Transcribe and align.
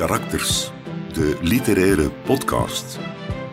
Karakters, 0.00 0.70
de 1.12 1.38
literaire 1.42 2.10
podcast. 2.10 2.98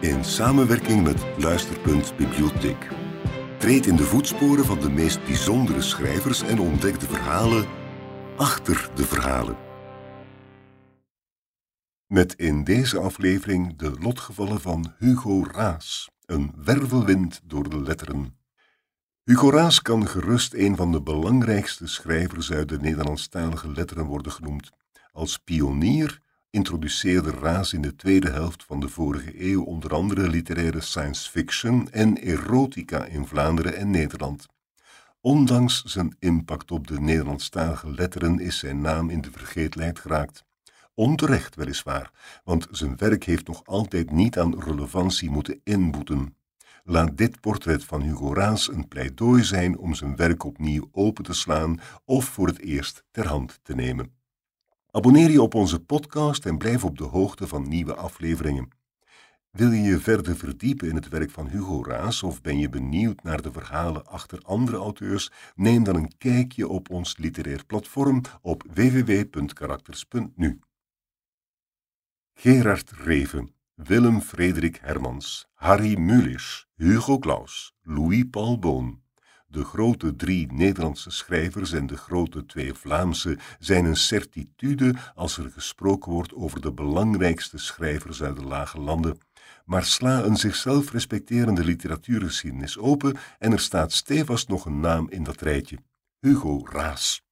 In 0.01 0.23
samenwerking 0.23 1.03
met 1.03 1.25
Luisterpunt 1.37 2.17
Bibliotheek. 2.17 2.87
Treed 3.57 3.85
in 3.85 3.95
de 3.95 4.03
voetsporen 4.03 4.65
van 4.65 4.79
de 4.79 4.89
meest 4.89 5.25
bijzondere 5.25 5.81
schrijvers 5.81 6.41
en 6.41 6.59
ontdek 6.59 6.99
de 6.99 7.05
verhalen 7.05 7.65
achter 8.37 8.89
de 8.95 9.05
verhalen. 9.05 9.57
Met 12.05 12.33
in 12.33 12.63
deze 12.63 12.99
aflevering 12.99 13.77
de 13.77 13.91
lotgevallen 13.99 14.61
van 14.61 14.93
Hugo 14.97 15.43
Raas, 15.51 16.09
een 16.25 16.53
wervelwind 16.63 17.41
door 17.43 17.69
de 17.69 17.81
letteren. 17.81 18.37
Hugo 19.23 19.49
Raas 19.49 19.81
kan 19.81 20.07
gerust 20.07 20.53
een 20.53 20.75
van 20.75 20.91
de 20.91 21.01
belangrijkste 21.01 21.87
schrijvers 21.87 22.51
uit 22.51 22.69
de 22.69 22.79
Nederlandstalige 22.79 23.71
letteren 23.71 24.05
worden 24.05 24.31
genoemd. 24.31 24.69
Als 25.11 25.37
pionier 25.37 26.25
introduceerde 26.57 27.31
Raas 27.31 27.73
in 27.73 27.81
de 27.81 27.95
tweede 27.95 28.29
helft 28.29 28.63
van 28.63 28.79
de 28.79 28.89
vorige 28.89 29.49
eeuw 29.49 29.63
onder 29.63 29.93
andere 29.93 30.29
literaire 30.29 30.81
science 30.81 31.29
fiction 31.29 31.89
en 31.91 32.17
erotica 32.17 33.05
in 33.05 33.27
Vlaanderen 33.27 33.75
en 33.75 33.89
Nederland. 33.89 34.45
Ondanks 35.21 35.83
zijn 35.83 36.15
impact 36.19 36.71
op 36.71 36.87
de 36.87 36.99
Nederlandstalige 36.99 37.91
letteren 37.91 38.39
is 38.39 38.57
zijn 38.57 38.81
naam 38.81 39.09
in 39.09 39.21
de 39.21 39.31
vergeetlijst 39.31 39.99
geraakt. 39.99 40.45
Onterecht 40.93 41.55
weliswaar, 41.55 42.11
want 42.43 42.67
zijn 42.71 42.97
werk 42.97 43.23
heeft 43.23 43.47
nog 43.47 43.65
altijd 43.65 44.11
niet 44.11 44.37
aan 44.39 44.59
relevantie 44.59 45.29
moeten 45.29 45.61
inboeten. 45.63 46.35
Laat 46.83 47.17
dit 47.17 47.39
portret 47.39 47.83
van 47.83 48.01
Hugo 48.01 48.33
Raas 48.33 48.69
een 48.69 48.87
pleidooi 48.87 49.43
zijn 49.43 49.77
om 49.77 49.93
zijn 49.93 50.15
werk 50.15 50.43
opnieuw 50.43 50.89
open 50.91 51.23
te 51.23 51.33
slaan 51.33 51.79
of 52.05 52.25
voor 52.25 52.47
het 52.47 52.59
eerst 52.59 53.03
ter 53.11 53.27
hand 53.27 53.59
te 53.63 53.75
nemen. 53.75 54.16
Abonneer 54.91 55.29
je 55.29 55.41
op 55.41 55.53
onze 55.53 55.79
podcast 55.79 56.45
en 56.45 56.57
blijf 56.57 56.83
op 56.83 56.97
de 56.97 57.03
hoogte 57.03 57.47
van 57.47 57.67
nieuwe 57.67 57.95
afleveringen. 57.95 58.69
Wil 59.51 59.71
je 59.71 59.81
je 59.81 59.99
verder 59.99 60.35
verdiepen 60.35 60.89
in 60.89 60.95
het 60.95 61.07
werk 61.07 61.31
van 61.31 61.47
Hugo 61.47 61.83
Raas 61.83 62.23
of 62.23 62.41
ben 62.41 62.59
je 62.59 62.69
benieuwd 62.69 63.23
naar 63.23 63.41
de 63.41 63.51
verhalen 63.51 64.05
achter 64.05 64.39
andere 64.41 64.77
auteurs? 64.77 65.31
Neem 65.55 65.83
dan 65.83 65.95
een 65.95 66.17
kijkje 66.17 66.67
op 66.67 66.89
ons 66.89 67.17
literair 67.17 67.65
platform 67.65 68.21
op 68.41 68.63
www.karakters.nu. 68.73 70.59
Gerard 72.33 72.91
Reven, 72.91 73.53
Willem 73.73 74.21
Frederik 74.21 74.79
Hermans, 74.81 75.47
Harry 75.53 75.99
Mulisch, 75.99 76.65
Hugo 76.75 77.19
Claus, 77.19 77.73
Louis 77.81 78.23
Paul 78.29 78.59
Boon, 78.59 79.01
de 79.57 79.63
grote 79.63 80.15
drie 80.15 80.53
Nederlandse 80.53 81.09
schrijvers 81.09 81.71
en 81.71 81.87
de 81.87 81.97
grote 81.97 82.45
twee 82.45 82.73
Vlaamse 82.73 83.37
zijn 83.59 83.85
een 83.85 83.95
certitude 83.95 84.95
als 85.15 85.37
er 85.37 85.51
gesproken 85.51 86.11
wordt 86.11 86.33
over 86.33 86.61
de 86.61 86.73
belangrijkste 86.73 87.57
schrijvers 87.57 88.23
uit 88.23 88.35
de 88.35 88.43
lage 88.43 88.79
landen. 88.79 89.17
Maar 89.65 89.83
sla 89.83 90.23
een 90.23 90.37
zichzelf 90.37 90.91
respecterende 90.91 91.63
literatuurgeschiedenis 91.63 92.77
open 92.77 93.17
en 93.39 93.51
er 93.51 93.59
staat 93.59 93.91
stevast 93.91 94.47
nog 94.47 94.65
een 94.65 94.79
naam 94.79 95.09
in 95.09 95.23
dat 95.23 95.41
rijtje: 95.41 95.77
Hugo 96.19 96.65
Raas. 96.69 97.26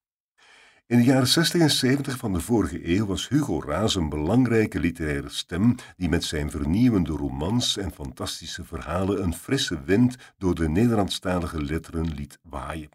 In 0.87 0.97
de 0.97 1.03
jaren 1.03 1.27
60 1.27 1.61
en 1.61 1.71
70 1.71 2.17
van 2.17 2.33
de 2.33 2.39
vorige 2.39 2.89
eeuw 2.95 3.05
was 3.05 3.29
Hugo 3.29 3.61
Raas 3.61 3.95
een 3.95 4.09
belangrijke 4.09 4.79
literaire 4.79 5.29
stem 5.29 5.75
die 5.97 6.09
met 6.09 6.23
zijn 6.23 6.51
vernieuwende 6.51 7.11
romans 7.11 7.77
en 7.77 7.91
fantastische 7.91 8.63
verhalen 8.63 9.23
een 9.23 9.33
frisse 9.33 9.83
wind 9.83 10.15
door 10.37 10.55
de 10.55 10.69
Nederlandstalige 10.69 11.61
letteren 11.61 12.13
liet 12.13 12.39
waaien. 12.43 12.89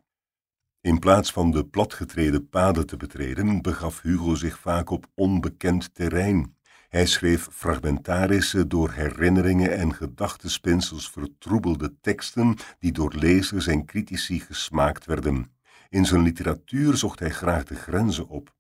In 0.81 0.99
plaats 0.99 1.33
van 1.33 1.51
de 1.51 1.65
platgetreden 1.65 2.49
paden 2.49 2.87
te 2.87 2.97
betreden, 2.97 3.63
begaf 3.63 4.01
Hugo 4.03 4.35
zich 4.35 4.59
vaak 4.59 4.91
op 4.91 5.07
onbekend 5.15 5.95
terrein. 5.95 6.57
Hij 6.89 7.07
schreef 7.07 7.49
fragmentarische, 7.51 8.67
door 8.67 8.91
herinneringen 8.91 9.77
en 9.77 9.95
gedachtenspinsels 9.95 11.11
vertroebelde 11.11 11.95
teksten 12.01 12.57
die 12.79 12.93
door 12.93 13.15
lezers 13.15 13.67
en 13.67 13.85
critici 13.85 14.41
gesmaakt 14.41 15.05
werden. 15.05 15.59
In 15.91 16.05
zijn 16.05 16.23
literatuur 16.23 16.97
zocht 16.97 17.19
hij 17.19 17.31
graag 17.31 17.65
de 17.65 17.75
grenzen 17.75 18.29
op, 18.29 18.55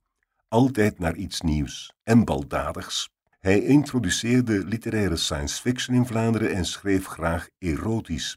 altijd 0.48 0.98
naar 0.98 1.16
iets 1.16 1.40
nieuws 1.40 1.92
en 2.02 2.24
baldadigs. 2.24 3.10
Hij 3.40 3.62
introduceerde 3.62 4.64
literaire 4.64 5.16
science 5.16 5.60
fiction 5.60 5.96
in 5.96 6.06
Vlaanderen 6.06 6.54
en 6.54 6.64
schreef 6.64 7.06
graag 7.06 7.48
erotisch. 7.58 8.36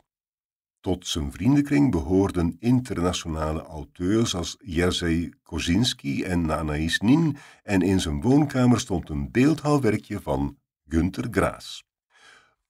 Tot 0.80 1.08
zijn 1.08 1.31
vriendenkring 1.31 1.92
behoorden 1.92 2.56
internationale 2.59 3.62
auteurs 3.62 4.36
als 4.36 4.58
Jerzy 4.59 5.31
Kozinski 5.44 6.24
en 6.24 6.52
Anaïs 6.52 7.00
Nin 7.00 7.38
en 7.64 7.81
in 7.81 8.00
zijn 8.00 8.22
woonkamer 8.22 8.80
stond 8.80 9.10
een 9.10 9.31
beeldhouwwerkje 9.31 10.22
van 10.22 10.58
Günter 10.88 11.28
Graas. 11.31 11.84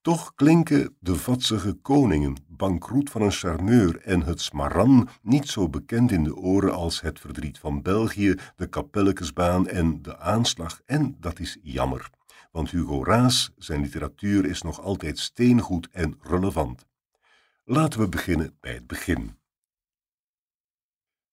Toch 0.04 0.34
klinken 0.34 0.96
de 1.00 1.16
vatsige 1.16 1.72
koningen, 1.72 2.36
bankroet 2.48 3.10
van 3.10 3.22
een 3.22 3.32
charmeur 3.32 4.00
en 4.00 4.22
het 4.22 4.40
smaran 4.40 5.08
niet 5.22 5.48
zo 5.48 5.68
bekend 5.68 6.10
in 6.10 6.24
de 6.24 6.36
oren 6.36 6.74
als 6.74 7.00
het 7.00 7.20
verdriet 7.20 7.58
van 7.58 7.82
België, 7.82 8.34
de 8.56 8.66
kapellekesbaan 8.66 9.68
en 9.68 10.02
de 10.02 10.18
aanslag 10.18 10.80
en 10.86 11.16
dat 11.20 11.38
is 11.38 11.58
jammer, 11.62 12.10
want 12.52 12.70
Hugo 12.70 13.04
Raas, 13.04 13.52
zijn 13.56 13.80
literatuur 13.80 14.44
is 14.44 14.62
nog 14.62 14.80
altijd 14.80 15.18
steengoed 15.18 15.88
en 15.90 16.18
relevant. 16.20 16.86
Laten 17.64 18.00
we 18.00 18.08
beginnen 18.08 18.56
bij 18.60 18.74
het 18.74 18.86
begin. 18.86 19.36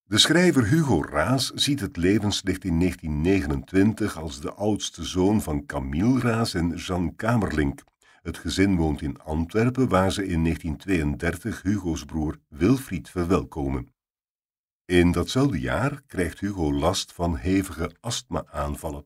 De 0.03 0.17
schrijver 0.17 0.67
Hugo 0.67 1.01
Raas 1.03 1.49
ziet 1.49 1.79
het 1.79 1.97
levenslicht 1.97 2.63
in 2.63 2.79
1929 2.79 4.17
als 4.17 4.41
de 4.41 4.53
oudste 4.53 5.03
zoon 5.03 5.41
van 5.41 5.65
Camille 5.65 6.19
Raas 6.19 6.53
en 6.53 6.75
Jean 6.75 7.15
Kamerlink. 7.15 7.89
Het 8.21 8.37
gezin 8.37 8.75
woont 8.75 9.01
in 9.01 9.19
Antwerpen, 9.19 9.87
waar 9.87 10.11
ze 10.11 10.25
in 10.25 10.43
1932 10.43 11.61
Hugo's 11.61 12.05
broer 12.05 12.39
Wilfried 12.47 13.09
verwelkomen. 13.09 13.93
In 14.85 15.11
datzelfde 15.11 15.59
jaar 15.59 16.01
krijgt 16.07 16.39
Hugo 16.39 16.73
last 16.73 17.13
van 17.13 17.35
hevige 17.35 17.95
astma-aanvallen. 17.99 19.05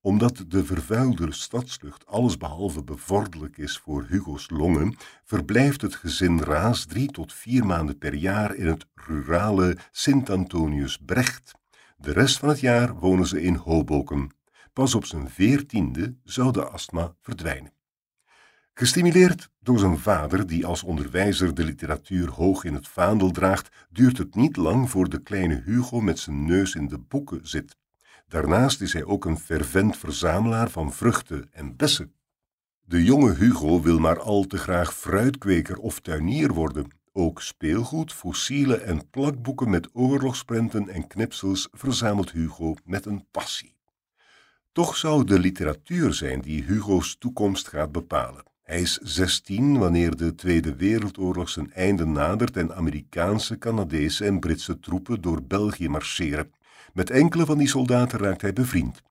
Omdat 0.00 0.44
de 0.48 0.64
vervuilde 0.64 1.32
stadslucht 1.32 2.06
allesbehalve 2.06 2.84
bevorderlijk 2.84 3.56
is 3.56 3.78
voor 3.78 4.04
Hugo's 4.08 4.50
longen, 4.50 4.96
verblijft 5.24 5.80
het 5.80 5.94
gezin 5.94 6.40
Raas 6.40 6.84
drie 6.84 7.10
tot 7.10 7.32
vier 7.32 7.66
maanden 7.66 7.98
per 7.98 8.14
jaar 8.14 8.54
in 8.54 8.66
het 8.66 8.86
rurale 8.94 9.76
Sint-Antonius 9.90 10.98
Brecht. 10.98 11.52
De 11.96 12.12
rest 12.12 12.38
van 12.38 12.48
het 12.48 12.60
jaar 12.60 12.94
wonen 12.94 13.26
ze 13.26 13.42
in 13.42 13.54
Hoboken. 13.54 14.30
Pas 14.72 14.94
op 14.94 15.04
zijn 15.04 15.30
veertiende 15.30 16.14
zou 16.24 16.52
de 16.52 16.64
astma 16.64 17.14
verdwijnen. 17.20 17.77
Gestimuleerd 18.78 19.50
door 19.60 19.78
zijn 19.78 19.98
vader, 19.98 20.46
die 20.46 20.66
als 20.66 20.82
onderwijzer 20.82 21.54
de 21.54 21.64
literatuur 21.64 22.30
hoog 22.30 22.64
in 22.64 22.74
het 22.74 22.88
vaandel 22.88 23.30
draagt, 23.30 23.68
duurt 23.90 24.18
het 24.18 24.34
niet 24.34 24.56
lang 24.56 24.90
voor 24.90 25.08
de 25.08 25.22
kleine 25.22 25.62
Hugo 25.64 26.00
met 26.00 26.18
zijn 26.18 26.44
neus 26.44 26.74
in 26.74 26.88
de 26.88 26.98
boeken 26.98 27.40
zit. 27.42 27.76
Daarnaast 28.28 28.80
is 28.80 28.92
hij 28.92 29.04
ook 29.04 29.24
een 29.24 29.38
fervent 29.38 29.96
verzamelaar 29.96 30.70
van 30.70 30.92
vruchten 30.92 31.48
en 31.52 31.76
bessen. 31.76 32.12
De 32.84 33.04
jonge 33.04 33.34
Hugo 33.34 33.82
wil 33.82 33.98
maar 33.98 34.20
al 34.20 34.44
te 34.44 34.58
graag 34.58 34.94
fruitkweker 34.94 35.78
of 35.78 36.00
tuinier 36.00 36.52
worden. 36.52 36.86
Ook 37.12 37.42
speelgoed, 37.42 38.12
fossielen 38.12 38.84
en 38.84 39.10
plakboeken 39.10 39.70
met 39.70 39.88
oorlogsprenten 39.92 40.88
en 40.88 41.06
knipsels 41.06 41.68
verzamelt 41.70 42.30
Hugo 42.32 42.74
met 42.84 43.06
een 43.06 43.26
passie. 43.30 43.76
Toch 44.72 44.96
zou 44.96 45.24
de 45.24 45.38
literatuur 45.38 46.14
zijn 46.14 46.40
die 46.40 46.62
Hugo's 46.62 47.16
toekomst 47.18 47.68
gaat 47.68 47.92
bepalen. 47.92 48.46
Hij 48.68 48.80
is 48.80 48.98
16 49.02 49.78
wanneer 49.78 50.16
de 50.16 50.34
Tweede 50.34 50.76
Wereldoorlog 50.76 51.48
zijn 51.48 51.72
einde 51.72 52.04
nadert 52.04 52.56
en 52.56 52.74
Amerikaanse, 52.74 53.58
Canadese 53.58 54.24
en 54.24 54.40
Britse 54.40 54.80
troepen 54.80 55.20
door 55.20 55.42
België 55.42 55.88
marcheren. 55.88 56.52
Met 56.92 57.10
enkele 57.10 57.46
van 57.46 57.58
die 57.58 57.68
soldaten 57.68 58.18
raakt 58.18 58.40
hij 58.40 58.52
bevriend. 58.52 59.02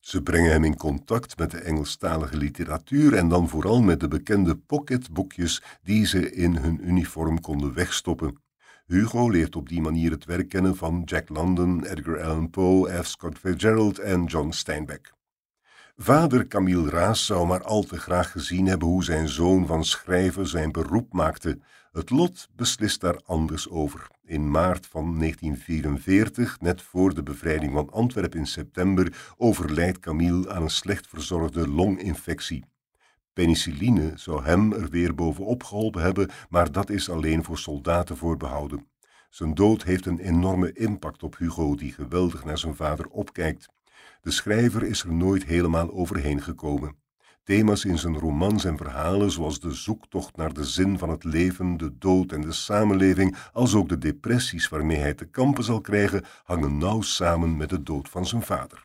Ze 0.00 0.22
brengen 0.22 0.50
hem 0.50 0.64
in 0.64 0.76
contact 0.76 1.38
met 1.38 1.50
de 1.50 1.58
Engelstalige 1.58 2.36
literatuur 2.36 3.14
en 3.14 3.28
dan 3.28 3.48
vooral 3.48 3.82
met 3.82 4.00
de 4.00 4.08
bekende 4.08 4.56
pocketboekjes 4.56 5.62
die 5.82 6.06
ze 6.06 6.32
in 6.32 6.56
hun 6.56 6.88
uniform 6.88 7.40
konden 7.40 7.74
wegstoppen. 7.74 8.42
Hugo 8.86 9.30
leert 9.30 9.56
op 9.56 9.68
die 9.68 9.80
manier 9.80 10.10
het 10.10 10.24
werk 10.24 10.48
kennen 10.48 10.76
van 10.76 11.02
Jack 11.04 11.28
London, 11.28 11.84
Edgar 11.84 12.22
Allan 12.22 12.50
Poe, 12.50 13.02
F. 13.02 13.06
Scott 13.06 13.38
Fitzgerald 13.38 13.98
en 13.98 14.24
John 14.24 14.50
Steinbeck. 14.50 15.12
Vader 15.96 16.46
Camille 16.46 16.90
Raas 16.90 17.26
zou 17.26 17.46
maar 17.46 17.62
al 17.62 17.82
te 17.82 17.98
graag 17.98 18.30
gezien 18.30 18.66
hebben 18.66 18.88
hoe 18.88 19.04
zijn 19.04 19.28
zoon 19.28 19.66
van 19.66 19.84
schrijven 19.84 20.46
zijn 20.46 20.72
beroep 20.72 21.12
maakte. 21.12 21.58
Het 21.92 22.10
lot 22.10 22.48
beslist 22.56 23.00
daar 23.00 23.20
anders 23.24 23.68
over. 23.68 24.08
In 24.24 24.50
maart 24.50 24.86
van 24.86 25.18
1944, 25.18 26.60
net 26.60 26.82
voor 26.82 27.14
de 27.14 27.22
bevrijding 27.22 27.72
van 27.72 27.90
Antwerpen 27.90 28.38
in 28.38 28.46
september, 28.46 29.34
overlijdt 29.36 29.98
Camille 29.98 30.50
aan 30.50 30.62
een 30.62 30.70
slecht 30.70 31.06
verzorgde 31.06 31.68
longinfectie. 31.68 32.64
Penicilline 33.32 34.12
zou 34.14 34.44
hem 34.44 34.72
er 34.72 34.88
weer 34.88 35.14
bovenop 35.14 35.62
geholpen 35.62 36.02
hebben, 36.02 36.30
maar 36.48 36.72
dat 36.72 36.90
is 36.90 37.10
alleen 37.10 37.44
voor 37.44 37.58
soldaten 37.58 38.16
voorbehouden. 38.16 38.86
Zijn 39.30 39.54
dood 39.54 39.82
heeft 39.82 40.06
een 40.06 40.18
enorme 40.18 40.72
impact 40.72 41.22
op 41.22 41.38
Hugo, 41.38 41.74
die 41.74 41.92
geweldig 41.92 42.44
naar 42.44 42.58
zijn 42.58 42.76
vader 42.76 43.06
opkijkt. 43.08 43.68
De 44.24 44.30
schrijver 44.30 44.82
is 44.82 45.02
er 45.02 45.12
nooit 45.12 45.44
helemaal 45.44 45.92
overheen 45.92 46.42
gekomen. 46.42 46.96
Thema's 47.42 47.84
in 47.84 47.98
zijn 47.98 48.18
romans 48.18 48.64
en 48.64 48.76
verhalen, 48.76 49.30
zoals 49.30 49.60
de 49.60 49.72
zoektocht 49.72 50.36
naar 50.36 50.52
de 50.52 50.64
zin 50.64 50.98
van 50.98 51.08
het 51.08 51.24
leven, 51.24 51.76
de 51.76 51.98
dood 51.98 52.32
en 52.32 52.40
de 52.40 52.52
samenleving, 52.52 53.36
als 53.52 53.74
ook 53.74 53.88
de 53.88 53.98
depressies 53.98 54.68
waarmee 54.68 54.96
hij 54.96 55.14
te 55.14 55.24
kampen 55.24 55.64
zal 55.64 55.80
krijgen, 55.80 56.24
hangen 56.44 56.78
nauw 56.78 57.00
samen 57.00 57.56
met 57.56 57.68
de 57.68 57.82
dood 57.82 58.08
van 58.08 58.26
zijn 58.26 58.42
vader. 58.42 58.84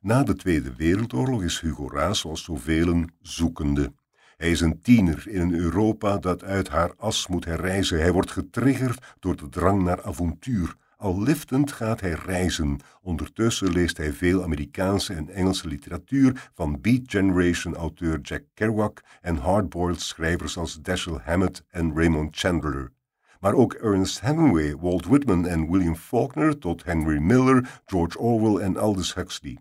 Na 0.00 0.22
de 0.22 0.34
Tweede 0.34 0.74
Wereldoorlog 0.74 1.42
is 1.42 1.60
Hugo 1.60 1.90
Raas, 1.90 2.18
zoals 2.18 2.44
zoveel, 2.44 3.04
zoekende. 3.20 3.92
Hij 4.36 4.50
is 4.50 4.60
een 4.60 4.80
tiener 4.82 5.28
in 5.28 5.40
een 5.40 5.54
Europa 5.54 6.18
dat 6.18 6.44
uit 6.44 6.68
haar 6.68 6.94
as 6.96 7.26
moet 7.26 7.44
herreizen. 7.44 7.98
Hij 8.00 8.12
wordt 8.12 8.30
getriggerd 8.30 9.14
door 9.20 9.36
de 9.36 9.48
drang 9.48 9.82
naar 9.82 10.02
avontuur. 10.02 10.76
Al 11.04 11.22
liftend 11.22 11.72
gaat 11.72 12.00
hij 12.00 12.12
reizen. 12.12 12.78
Ondertussen 13.02 13.72
leest 13.72 13.96
hij 13.96 14.12
veel 14.12 14.42
Amerikaanse 14.42 15.14
en 15.14 15.28
Engelse 15.28 15.68
literatuur 15.68 16.50
van 16.54 16.80
Beat 16.80 17.00
Generation 17.06 17.74
auteur 17.74 18.20
Jack 18.20 18.42
Kerouac 18.54 19.00
en 19.20 19.36
hardboiled 19.36 20.00
schrijvers 20.00 20.56
als 20.56 20.80
Dashiell 20.82 21.20
Hammett 21.24 21.64
en 21.68 21.92
Raymond 21.94 22.36
Chandler. 22.36 22.92
Maar 23.40 23.54
ook 23.54 23.72
Ernest 23.72 24.20
Hemingway, 24.20 24.76
Walt 24.76 25.06
Whitman 25.06 25.46
en 25.46 25.70
William 25.70 25.96
Faulkner 25.96 26.58
tot 26.58 26.84
Henry 26.84 27.18
Miller, 27.18 27.82
George 27.86 28.18
Orwell 28.18 28.64
en 28.64 28.76
Aldous 28.76 29.14
Huxley. 29.14 29.58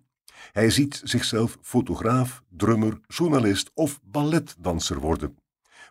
Hij 0.51 0.69
ziet 0.69 1.01
zichzelf 1.03 1.57
fotograaf, 1.61 2.43
drummer, 2.49 2.99
journalist 3.07 3.71
of 3.73 3.99
balletdanser 4.03 4.99
worden. 4.99 5.37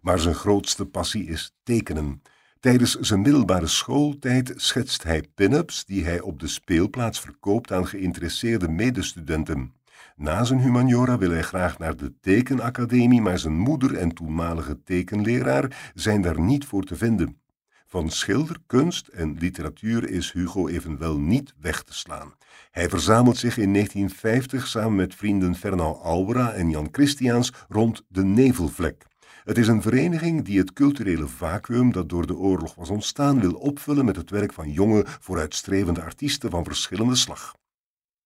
Maar 0.01 0.19
zijn 0.19 0.35
grootste 0.35 0.87
passie 0.87 1.27
is 1.27 1.55
tekenen. 1.63 2.23
Tijdens 2.63 2.99
zijn 3.01 3.21
middelbare 3.21 3.67
schooltijd 3.67 4.53
schetst 4.57 5.03
hij 5.03 5.25
pin-ups 5.35 5.85
die 5.85 6.05
hij 6.05 6.21
op 6.21 6.41
de 6.41 6.47
speelplaats 6.47 7.21
verkoopt 7.21 7.73
aan 7.73 7.87
geïnteresseerde 7.87 8.69
medestudenten. 8.69 9.73
Na 10.17 10.45
zijn 10.45 10.61
humaniora 10.61 11.19
wil 11.19 11.31
hij 11.31 11.43
graag 11.43 11.79
naar 11.79 11.97
de 11.97 12.13
tekenacademie, 12.21 13.21
maar 13.21 13.39
zijn 13.39 13.59
moeder 13.59 13.97
en 13.97 14.15
toenmalige 14.15 14.83
tekenleraar 14.85 15.93
zijn 15.95 16.23
daar 16.23 16.41
niet 16.41 16.65
voor 16.65 16.85
te 16.85 16.97
vinden. 16.97 17.41
Van 17.87 18.11
schilder, 18.11 18.57
kunst 18.67 19.07
en 19.07 19.37
literatuur 19.39 20.09
is 20.09 20.33
Hugo 20.33 20.69
evenwel 20.69 21.19
niet 21.19 21.55
weg 21.61 21.83
te 21.83 21.95
slaan. 21.95 22.35
Hij 22.71 22.89
verzamelt 22.89 23.37
zich 23.37 23.59
in 23.59 23.73
1950 23.73 24.67
samen 24.67 24.95
met 24.95 25.15
vrienden 25.15 25.55
Fernand 25.55 26.01
Albera 26.01 26.53
en 26.53 26.71
Jan 26.71 26.89
Christiaans 26.93 27.53
rond 27.69 28.03
de 28.09 28.25
Nevelvlek. 28.25 29.11
Het 29.45 29.59
is 29.59 29.69
een 29.69 29.83
vereniging 29.83 30.45
die 30.45 30.59
het 30.59 30.73
culturele 30.73 31.29
vacuüm 31.29 31.93
dat 31.93 32.09
door 32.09 32.27
de 32.27 32.37
oorlog 32.37 32.75
was 32.75 32.89
ontstaan 32.89 33.41
wil 33.41 33.53
opvullen 33.53 34.05
met 34.05 34.17
het 34.17 34.31
werk 34.31 34.53
van 34.53 34.71
jonge, 34.71 35.05
vooruitstrevende 35.07 36.03
artiesten 36.03 36.51
van 36.51 36.65
verschillende 36.65 37.17
slag. 37.17 37.55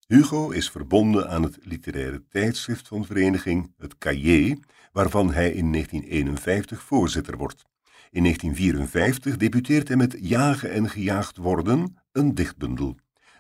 Hugo 0.07 0.51
is 0.51 0.71
verbonden 0.71 1.31
aan 1.31 1.43
het 1.43 1.59
literaire 1.63 2.25
tijdschrift 2.29 2.89
van 2.89 3.01
de 3.01 3.07
vereniging, 3.07 3.73
het 3.79 3.99
Cahiers, 3.99 4.61
waarvan 4.93 5.33
hij 5.33 5.53
in 5.53 5.73
1951 5.73 6.83
voorzitter 6.83 7.37
wordt. 7.37 7.65
In 8.11 8.23
1954 8.23 9.37
debuteert 9.37 9.89
hij 9.89 9.97
met 9.97 10.17
Jagen 10.21 10.71
en 10.71 10.89
gejaagd 10.91 11.37
worden, 11.37 11.97
een 12.13 12.35
dichtbundel. 12.35 12.97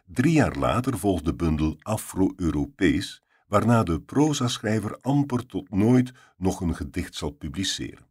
Drie 0.06 0.32
jaar 0.32 0.56
later 0.56 0.99
volgt 0.99 1.25
de 1.25 1.34
bundel 1.34 1.76
Afro-Europees, 1.82 3.23
waarna 3.46 3.82
de 3.82 4.00
prozaschrijver 4.00 4.98
amper 5.00 5.46
tot 5.46 5.70
nooit 5.70 6.12
nog 6.37 6.60
een 6.60 6.75
gedicht 6.76 7.14
zal 7.14 7.31
publiceren. 7.31 8.06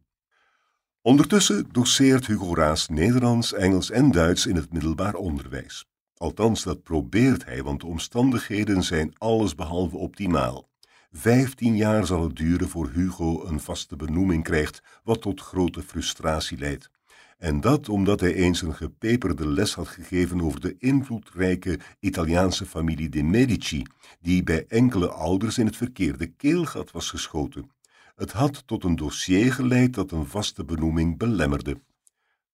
Ondertussen 1.02 1.68
doseert 1.72 2.26
Hugo 2.26 2.54
Raas 2.54 2.88
Nederlands, 2.88 3.52
Engels 3.52 3.90
en 3.90 4.10
Duits 4.10 4.46
in 4.46 4.56
het 4.56 4.72
middelbaar 4.72 5.14
onderwijs. 5.14 5.86
Althans, 6.16 6.62
dat 6.62 6.82
probeert 6.82 7.44
hij, 7.44 7.62
want 7.62 7.80
de 7.80 7.86
omstandigheden 7.86 8.82
zijn 8.82 9.14
allesbehalve 9.18 9.96
optimaal. 9.96 10.68
Vijftien 11.12 11.76
jaar 11.76 12.06
zal 12.06 12.22
het 12.22 12.36
duren 12.36 12.68
voor 12.68 12.90
Hugo 12.90 13.44
een 13.44 13.60
vaste 13.60 13.96
benoeming 13.96 14.44
krijgt, 14.44 14.82
wat 15.04 15.20
tot 15.20 15.40
grote 15.40 15.82
frustratie 15.82 16.58
leidt. 16.58 16.90
En 17.36 17.60
dat 17.60 17.88
omdat 17.88 18.20
hij 18.20 18.34
eens 18.34 18.62
een 18.62 18.74
gepeperde 18.74 19.48
les 19.48 19.74
had 19.74 19.88
gegeven 19.88 20.40
over 20.40 20.60
de 20.60 20.76
invloedrijke 20.78 21.78
Italiaanse 22.00 22.66
familie 22.66 23.08
de 23.08 23.22
Medici, 23.22 23.82
die 24.20 24.42
bij 24.42 24.64
enkele 24.68 25.08
ouders 25.08 25.58
in 25.58 25.66
het 25.66 25.76
verkeerde 25.76 26.26
keelgat 26.26 26.90
was 26.90 27.10
geschoten. 27.10 27.70
Het 28.14 28.32
had 28.32 28.66
tot 28.66 28.84
een 28.84 28.96
dossier 28.96 29.52
geleid 29.52 29.94
dat 29.94 30.10
een 30.10 30.26
vaste 30.26 30.64
benoeming 30.64 31.18
belemmerde. 31.18 31.80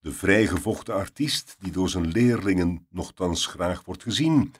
De 0.01 0.13
vrijgevochten 0.13 0.95
artiest, 0.95 1.57
die 1.59 1.73
door 1.73 1.89
zijn 1.89 2.07
leerlingen 2.07 2.87
nogthans 2.91 3.47
graag 3.47 3.85
wordt 3.85 4.03
gezien, 4.03 4.53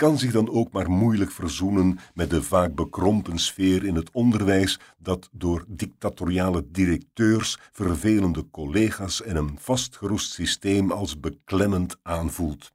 kan 0.00 0.18
zich 0.18 0.32
dan 0.32 0.50
ook 0.50 0.72
maar 0.72 0.90
moeilijk 0.90 1.30
verzoenen 1.30 1.98
met 2.14 2.30
de 2.30 2.42
vaak 2.42 2.74
bekrompen 2.74 3.38
sfeer 3.38 3.84
in 3.84 3.94
het 3.94 4.10
onderwijs 4.12 4.80
dat 4.98 5.28
door 5.32 5.64
dictatoriale 5.68 6.64
directeurs, 6.70 7.58
vervelende 7.72 8.50
collega's 8.50 9.22
en 9.22 9.36
een 9.36 9.58
vastgeroest 9.58 10.32
systeem 10.32 10.90
als 10.90 11.20
beklemmend 11.20 11.96
aanvoelt. 12.02 12.72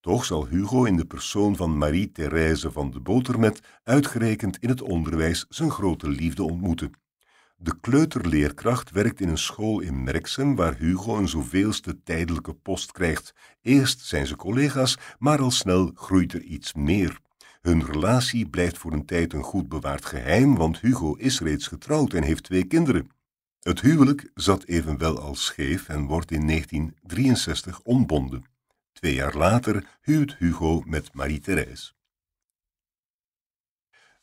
Toch 0.00 0.24
zal 0.24 0.46
Hugo 0.46 0.84
in 0.84 0.96
de 0.96 1.06
persoon 1.06 1.56
van 1.56 1.78
Marie-Thérèse 1.78 2.70
van 2.72 2.90
de 2.90 3.00
Botermet 3.00 3.60
uitgerekend 3.84 4.56
in 4.58 4.68
het 4.68 4.82
onderwijs 4.82 5.46
zijn 5.48 5.70
grote 5.70 6.08
liefde 6.08 6.42
ontmoeten. 6.42 7.03
De 7.64 7.80
kleuterleerkracht 7.80 8.90
werkt 8.90 9.20
in 9.20 9.28
een 9.28 9.38
school 9.38 9.80
in 9.80 10.02
Merksem 10.02 10.54
waar 10.54 10.76
Hugo 10.76 11.16
een 11.16 11.28
zoveelste 11.28 12.02
tijdelijke 12.02 12.54
post 12.54 12.92
krijgt. 12.92 13.34
Eerst 13.62 14.00
zijn 14.00 14.26
ze 14.26 14.36
collega's, 14.36 14.98
maar 15.18 15.40
al 15.40 15.50
snel 15.50 15.90
groeit 15.94 16.32
er 16.32 16.42
iets 16.42 16.74
meer. 16.74 17.18
Hun 17.60 17.84
relatie 17.84 18.48
blijft 18.48 18.78
voor 18.78 18.92
een 18.92 19.04
tijd 19.04 19.32
een 19.32 19.42
goed 19.42 19.68
bewaard 19.68 20.04
geheim, 20.04 20.56
want 20.56 20.80
Hugo 20.80 21.14
is 21.14 21.40
reeds 21.40 21.66
getrouwd 21.66 22.12
en 22.12 22.22
heeft 22.22 22.42
twee 22.44 22.64
kinderen. 22.64 23.10
Het 23.60 23.80
huwelijk 23.80 24.30
zat 24.34 24.64
evenwel 24.64 25.18
al 25.18 25.34
scheef 25.34 25.88
en 25.88 26.04
wordt 26.04 26.30
in 26.30 26.46
1963 26.46 27.80
ontbonden. 27.80 28.44
Twee 28.92 29.14
jaar 29.14 29.36
later 29.36 29.86
huwt 30.00 30.36
Hugo 30.38 30.82
met 30.86 31.14
Marie-Thérèse. 31.14 31.92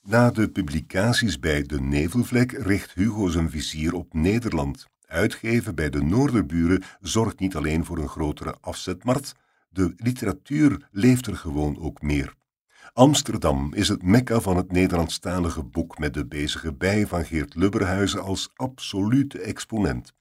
Na 0.08 0.32
de 0.32 0.50
publicaties 0.50 1.40
bij 1.40 1.64
De 1.64 1.82
Nevelvlek 1.82 2.52
richt 2.52 2.94
Hugo 2.94 3.28
zijn 3.28 3.50
vizier 3.50 3.94
op 3.94 4.14
Nederland. 4.14 4.88
Uitgeven 5.08 5.76
bij 5.76 5.90
de 5.90 6.04
Noorderburen 6.04 6.84
zorgt 7.02 7.40
niet 7.40 7.56
alleen 7.56 7.86
voor 7.86 7.98
een 7.98 8.10
grotere 8.10 8.56
afzetmarkt, 8.62 9.34
de 9.70 9.94
literatuur 9.98 10.88
leeft 10.92 11.28
er 11.28 11.36
gewoon 11.36 11.80
ook 11.80 12.02
meer. 12.02 12.34
Amsterdam 12.94 13.74
is 13.74 13.88
het 13.88 14.04
mekka 14.04 14.40
van 14.40 14.58
het 14.58 14.72
Nederlandstalige 14.72 15.64
boek 15.64 15.98
met 15.98 16.14
de 16.14 16.26
bezige 16.26 16.74
bij 16.74 17.08
van 17.08 17.26
Geert 17.26 17.56
Lubberhuizen 17.56 18.24
als 18.24 18.50
absolute 18.56 19.40
exponent. 19.40 20.14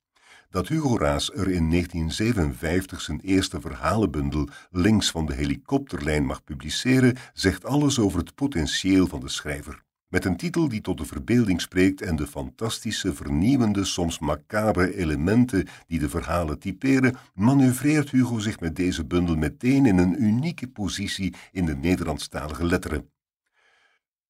Dat 0.50 0.68
Hugo 0.68 0.96
Raas 0.96 1.30
er 1.30 1.50
in 1.50 1.70
1957 1.70 3.00
zijn 3.00 3.20
eerste 3.20 3.60
verhalenbundel 3.60 4.48
links 4.70 5.10
van 5.10 5.26
de 5.26 5.34
helikopterlijn 5.34 6.26
mag 6.26 6.44
publiceren, 6.44 7.16
zegt 7.32 7.64
alles 7.64 7.98
over 7.98 8.18
het 8.18 8.34
potentieel 8.34 9.06
van 9.06 9.20
de 9.20 9.28
schrijver. 9.28 9.82
Met 10.08 10.24
een 10.24 10.36
titel 10.36 10.68
die 10.68 10.80
tot 10.80 10.98
de 10.98 11.04
verbeelding 11.04 11.60
spreekt 11.60 12.02
en 12.02 12.16
de 12.16 12.26
fantastische, 12.26 13.14
vernieuwende, 13.14 13.84
soms 13.84 14.18
macabre 14.18 14.96
elementen 14.96 15.66
die 15.86 15.98
de 15.98 16.08
verhalen 16.08 16.58
typeren, 16.58 17.16
manoeuvreert 17.34 18.10
Hugo 18.10 18.38
zich 18.38 18.60
met 18.60 18.76
deze 18.76 19.04
bundel 19.04 19.36
meteen 19.36 19.86
in 19.86 19.98
een 19.98 20.22
unieke 20.22 20.68
positie 20.68 21.34
in 21.52 21.66
de 21.66 21.76
Nederlandstalige 21.76 22.64
letteren. 22.64 23.10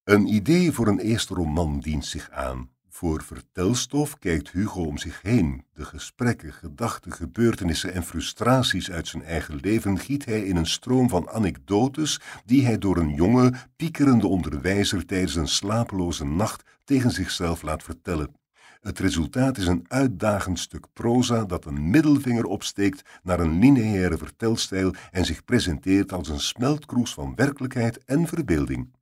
Een 0.05 0.35
idee 0.35 0.73
voor 0.73 0.87
een 0.87 1.01
eerste 1.01 1.35
roman 1.35 1.81
dient 1.81 2.07
zich 2.07 2.31
aan. 2.31 2.71
Voor 2.93 3.23
vertelstof 3.23 4.19
kijkt 4.19 4.51
Hugo 4.51 4.85
om 4.85 4.99
zich 4.99 5.23
heen. 5.23 5.65
De 5.73 5.85
gesprekken, 5.85 6.53
gedachten, 6.53 7.13
gebeurtenissen 7.13 7.93
en 7.93 8.03
frustraties 8.03 8.91
uit 8.91 9.09
zijn 9.09 9.23
eigen 9.23 9.57
leven 9.57 9.99
giet 9.99 10.25
hij 10.25 10.45
in 10.45 10.57
een 10.57 10.67
stroom 10.67 11.09
van 11.09 11.29
anekdotes 11.29 12.21
die 12.45 12.65
hij 12.65 12.79
door 12.79 12.97
een 12.97 13.15
jonge, 13.15 13.53
piekerende 13.77 14.27
onderwijzer 14.27 15.07
tijdens 15.07 15.35
een 15.35 15.49
slapeloze 15.49 16.25
nacht 16.25 16.63
tegen 16.85 17.11
zichzelf 17.11 17.63
laat 17.63 17.83
vertellen. 17.83 18.35
Het 18.81 18.99
resultaat 18.99 19.59
is 19.59 19.67
een 19.67 19.85
uitdagend 19.89 20.59
stuk 20.59 20.87
proza 20.93 21.45
dat 21.45 21.65
een 21.65 21.91
middelvinger 21.91 22.45
opsteekt 22.45 23.03
naar 23.23 23.41
een 23.41 23.59
lineaire 23.59 24.19
vertelstijl 24.19 24.95
en 25.11 25.25
zich 25.25 25.45
presenteert 25.45 26.13
als 26.13 26.29
een 26.29 26.41
smeltkroes 26.41 27.15
van 27.15 27.35
werkelijkheid 27.35 28.05
en 28.05 28.27
verbeelding. 28.27 28.95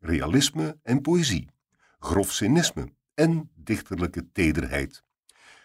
Realisme 0.00 0.78
en 0.82 1.00
poëzie, 1.00 1.48
grof 2.02 2.32
cynisme, 2.32 2.92
en 3.14 3.50
dichterlijke 3.54 4.32
tederheid. 4.32 5.04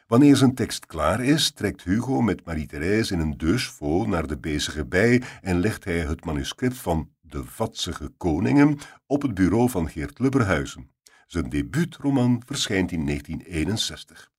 Wanneer 0.07 0.35
zijn 0.35 0.55
tekst 0.55 0.85
klaar 0.85 1.23
is, 1.23 1.51
trekt 1.51 1.83
Hugo 1.83 2.21
met 2.21 2.45
Marie-Thérèse 2.45 3.13
in 3.13 3.19
een 3.19 3.37
deux 3.37 3.67
vol 3.67 4.05
naar 4.05 4.27
de 4.27 4.37
bezige 4.37 4.85
bij 4.85 5.23
en 5.41 5.59
legt 5.59 5.83
hij 5.83 5.99
het 5.99 6.25
manuscript 6.25 6.77
van 6.77 7.09
De 7.21 7.43
Vatsige 7.43 8.11
Koningen 8.17 8.77
op 9.05 9.21
het 9.21 9.33
bureau 9.33 9.69
van 9.69 9.89
Geert 9.89 10.19
Lubberhuizen. 10.19 10.89
Zijn 11.27 11.49
debuutroman 11.49 12.41
verschijnt 12.45 12.91
in 12.91 13.05
1961. 13.05 14.31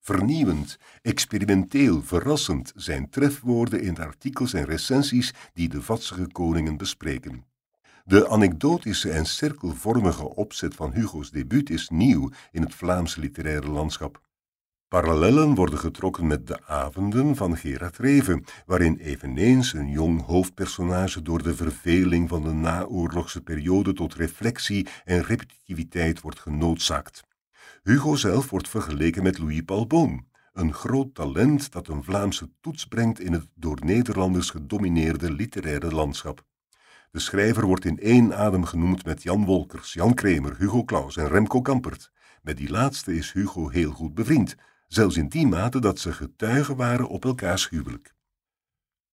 Vernieuwend, 0.00 0.78
experimenteel, 1.02 2.02
verrassend 2.02 2.72
zijn 2.76 3.10
trefwoorden 3.10 3.80
in 3.80 3.94
de 3.94 4.02
artikels 4.02 4.52
en 4.52 4.64
recensies 4.64 5.34
die 5.52 5.68
de 5.68 5.82
Vatsige 5.82 6.26
Koningen 6.32 6.76
bespreken. 6.76 7.49
De 8.10 8.28
anekdotische 8.28 9.10
en 9.10 9.26
cirkelvormige 9.26 10.34
opzet 10.34 10.74
van 10.74 10.92
Hugo's 10.92 11.30
debuut 11.30 11.70
is 11.70 11.88
nieuw 11.88 12.30
in 12.50 12.62
het 12.62 12.74
Vlaamse 12.74 13.20
literaire 13.20 13.70
landschap. 13.70 14.20
Parallellen 14.88 15.54
worden 15.54 15.78
getrokken 15.78 16.26
met 16.26 16.46
de 16.46 16.66
avonden 16.66 17.36
van 17.36 17.56
Gerard 17.56 17.96
Reven, 17.96 18.44
waarin 18.66 18.96
eveneens 18.96 19.72
een 19.72 19.88
jong 19.88 20.24
hoofdpersonage 20.24 21.22
door 21.22 21.42
de 21.42 21.54
verveling 21.54 22.28
van 22.28 22.42
de 22.42 22.52
naoorlogse 22.52 23.40
periode 23.40 23.92
tot 23.92 24.14
reflectie 24.14 24.86
en 25.04 25.22
repetitiviteit 25.22 26.20
wordt 26.20 26.40
genoodzaakt. 26.40 27.24
Hugo 27.82 28.14
zelf 28.14 28.50
wordt 28.50 28.68
vergeleken 28.68 29.22
met 29.22 29.38
Louis 29.38 29.62
Paul 29.62 29.86
Boon, 29.86 30.26
een 30.52 30.74
groot 30.74 31.14
talent 31.14 31.72
dat 31.72 31.88
een 31.88 32.04
Vlaamse 32.04 32.50
toets 32.60 32.86
brengt 32.86 33.20
in 33.20 33.32
het 33.32 33.46
door 33.54 33.78
Nederlanders 33.84 34.50
gedomineerde 34.50 35.32
literaire 35.32 35.94
landschap. 35.94 36.48
De 37.10 37.18
schrijver 37.18 37.66
wordt 37.66 37.84
in 37.84 37.98
één 37.98 38.36
adem 38.36 38.64
genoemd 38.64 39.04
met 39.04 39.22
Jan 39.22 39.44
Wolkers, 39.44 39.92
Jan 39.92 40.14
Kremer, 40.14 40.56
Hugo 40.58 40.84
Claus 40.84 41.16
en 41.16 41.28
Remco 41.28 41.60
Kampert. 41.60 42.10
Met 42.42 42.56
die 42.56 42.70
laatste 42.70 43.16
is 43.16 43.32
Hugo 43.32 43.68
heel 43.68 43.90
goed 43.90 44.14
bevriend, 44.14 44.56
zelfs 44.86 45.16
in 45.16 45.28
die 45.28 45.46
mate 45.46 45.80
dat 45.80 45.98
ze 45.98 46.12
getuigen 46.12 46.76
waren 46.76 47.08
op 47.08 47.24
elkaars 47.24 47.68
huwelijk. 47.68 48.14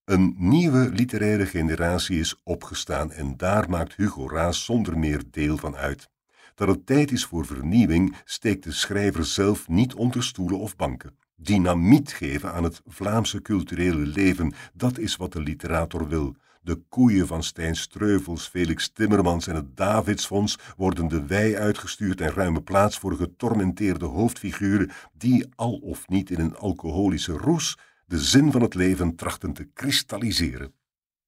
Een 0.03 0.35
nieuwe 0.37 0.89
literaire 0.89 1.45
generatie 1.45 2.19
is 2.19 2.41
opgestaan 2.43 3.11
en 3.11 3.37
daar 3.37 3.69
maakt 3.69 3.95
Hugo 3.95 4.29
Raas 4.29 4.65
zonder 4.65 4.97
meer 4.97 5.21
deel 5.31 5.57
van 5.57 5.75
uit. 5.75 6.09
Dat 6.55 6.67
het 6.67 6.85
tijd 6.85 7.11
is 7.11 7.25
voor 7.25 7.45
vernieuwing 7.45 8.15
steekt 8.25 8.63
de 8.63 8.71
schrijver 8.71 9.25
zelf 9.25 9.67
niet 9.67 9.93
onder 9.93 10.23
stoelen 10.23 10.59
of 10.59 10.75
banken. 10.75 11.17
Dynamiet 11.35 12.13
geven 12.13 12.53
aan 12.53 12.63
het 12.63 12.81
Vlaamse 12.85 13.41
culturele 13.41 14.05
leven, 14.05 14.53
dat 14.73 14.97
is 14.97 15.15
wat 15.15 15.33
de 15.33 15.41
literator 15.41 16.07
wil. 16.07 16.35
De 16.67 16.83
koeien 16.89 17.27
van 17.27 17.43
Stijn 17.43 17.75
Streuvels, 17.75 18.47
Felix 18.47 18.89
Timmermans 18.89 19.47
en 19.47 19.55
het 19.55 19.77
Davidsfonds 19.77 20.57
worden 20.77 21.07
de 21.07 21.25
wei 21.25 21.55
uitgestuurd 21.55 22.21
en 22.21 22.31
ruime 22.31 22.61
plaats 22.61 22.97
voor 22.97 23.15
getormenteerde 23.15 24.05
hoofdfiguren 24.05 24.91
die 25.13 25.45
al 25.55 25.73
of 25.73 26.07
niet 26.07 26.29
in 26.29 26.39
een 26.39 26.55
alcoholische 26.55 27.31
roes 27.31 27.77
de 28.05 28.19
zin 28.19 28.51
van 28.51 28.61
het 28.61 28.73
leven 28.73 29.15
trachten 29.15 29.53
te 29.53 29.69
kristalliseren. 29.73 30.73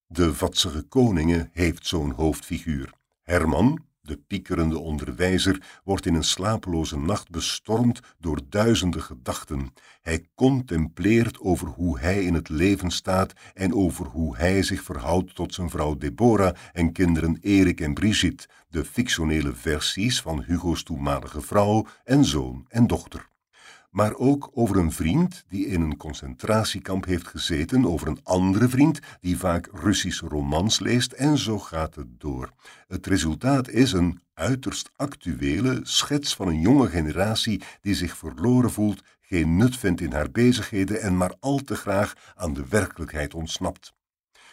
De 0.07 0.33
vatsige 0.33 0.81
koningen 0.81 1.49
heeft 1.53 1.87
zo'n 1.87 2.11
hoofdfiguur. 2.11 2.93
Herman, 3.23 3.85
de 4.01 4.17
piekerende 4.27 4.79
onderwijzer 4.79 5.79
wordt 5.83 6.05
in 6.05 6.13
een 6.13 6.23
slapeloze 6.23 6.97
nacht 6.97 7.29
bestormd 7.29 7.99
door 8.19 8.39
duizenden 8.49 9.01
gedachten. 9.01 9.73
Hij 10.01 10.27
contempleert 10.35 11.39
over 11.39 11.67
hoe 11.67 11.99
hij 11.99 12.23
in 12.23 12.33
het 12.33 12.49
leven 12.49 12.91
staat 12.91 13.33
en 13.53 13.73
over 13.73 14.05
hoe 14.05 14.37
hij 14.37 14.63
zich 14.63 14.83
verhoudt 14.83 15.35
tot 15.35 15.53
zijn 15.53 15.69
vrouw 15.69 15.97
Deborah 15.97 16.55
en 16.73 16.91
kinderen 16.91 17.37
Erik 17.41 17.81
en 17.81 17.93
Brigitte, 17.93 18.47
de 18.69 18.85
fictionele 18.85 19.53
versies 19.53 20.21
van 20.21 20.43
Hugo's 20.43 20.83
toenmalige 20.83 21.41
vrouw 21.41 21.85
en 22.03 22.25
zoon 22.25 22.65
en 22.69 22.87
dochter 22.87 23.29
maar 23.89 24.15
ook 24.15 24.49
over 24.53 24.77
een 24.77 24.91
vriend 24.91 25.43
die 25.47 25.65
in 25.65 25.81
een 25.81 25.97
concentratiekamp 25.97 27.05
heeft 27.05 27.27
gezeten, 27.27 27.85
over 27.85 28.07
een 28.07 28.19
andere 28.23 28.69
vriend 28.69 28.99
die 29.19 29.37
vaak 29.37 29.69
Russische 29.73 30.27
romans 30.27 30.79
leest 30.79 31.11
en 31.11 31.37
zo 31.37 31.59
gaat 31.59 31.95
het 31.95 32.19
door. 32.19 32.53
Het 32.87 33.05
resultaat 33.05 33.69
is 33.69 33.91
een 33.91 34.21
uiterst 34.33 34.91
actuele 34.95 35.79
schets 35.83 36.35
van 36.35 36.47
een 36.47 36.59
jonge 36.59 36.87
generatie 36.87 37.61
die 37.81 37.95
zich 37.95 38.17
verloren 38.17 38.71
voelt, 38.71 39.03
geen 39.21 39.57
nut 39.57 39.77
vindt 39.77 40.01
in 40.01 40.11
haar 40.11 40.31
bezigheden 40.31 41.01
en 41.01 41.17
maar 41.17 41.35
al 41.39 41.57
te 41.57 41.75
graag 41.75 42.13
aan 42.35 42.53
de 42.53 42.67
werkelijkheid 42.69 43.33
ontsnapt. 43.33 43.93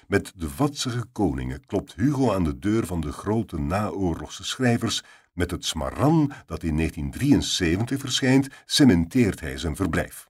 Met 0.07 0.33
de 0.37 0.51
vatsige 0.51 1.05
koningen 1.13 1.67
klopt 1.67 1.95
Hugo 1.95 2.33
aan 2.33 2.45
de 2.45 2.59
deur 2.59 2.87
van 2.87 3.01
de 3.01 3.13
grote 3.13 3.61
naoorlogse 3.61 4.45
schrijvers 4.45 5.03
met 5.37 5.51
het 5.51 5.65
Smarran 5.65 6.33
dat 6.47 6.63
in 6.63 6.77
1973 6.77 8.01
verschijnt, 8.01 8.49
cementeert 8.65 9.41
hij 9.41 9.59
zijn 9.59 9.77
verblijf. 9.77 10.29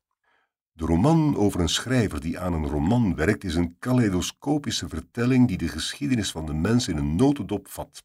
De 0.73 0.85
roman 0.85 1.37
over 1.37 1.61
een 1.61 1.69
schrijver 1.69 2.21
die 2.21 2.39
aan 2.39 2.53
een 2.53 2.67
roman 2.67 3.15
werkt 3.15 3.45
is 3.45 3.55
een 3.55 3.77
kaleidoscopische 3.79 4.89
vertelling 4.89 5.49
die 5.49 5.59
de 5.59 5.69
geschiedenis 5.69 6.31
van 6.31 6.47
de 6.47 6.55
mens 6.55 6.89
in 6.89 6.97
een 6.97 7.17
notendop 7.17 7.69
vat. 7.69 8.05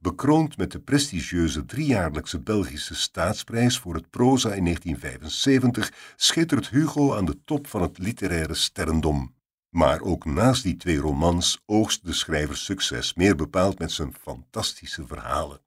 Bekroond 0.00 0.56
met 0.56 0.72
de 0.72 0.80
prestigieuze 0.80 1.64
driejaarlijkse 1.64 2.40
Belgische 2.40 2.94
staatsprijs 2.94 3.78
voor 3.78 3.94
het 3.94 4.10
proza 4.10 4.52
in 4.52 4.64
1975 4.64 5.92
schittert 6.16 6.68
Hugo 6.68 7.14
aan 7.14 7.24
de 7.24 7.44
top 7.44 7.66
van 7.66 7.82
het 7.82 7.98
literaire 7.98 8.54
sterrendom. 8.54 9.34
Maar 9.68 10.00
ook 10.00 10.24
naast 10.24 10.62
die 10.62 10.76
twee 10.76 10.98
romans 10.98 11.62
oogst 11.66 12.04
de 12.04 12.12
schrijver 12.12 12.56
succes, 12.56 13.14
meer 13.14 13.36
bepaald 13.36 13.78
met 13.78 13.92
zijn 13.92 14.14
fantastische 14.20 15.06
verhalen. 15.06 15.60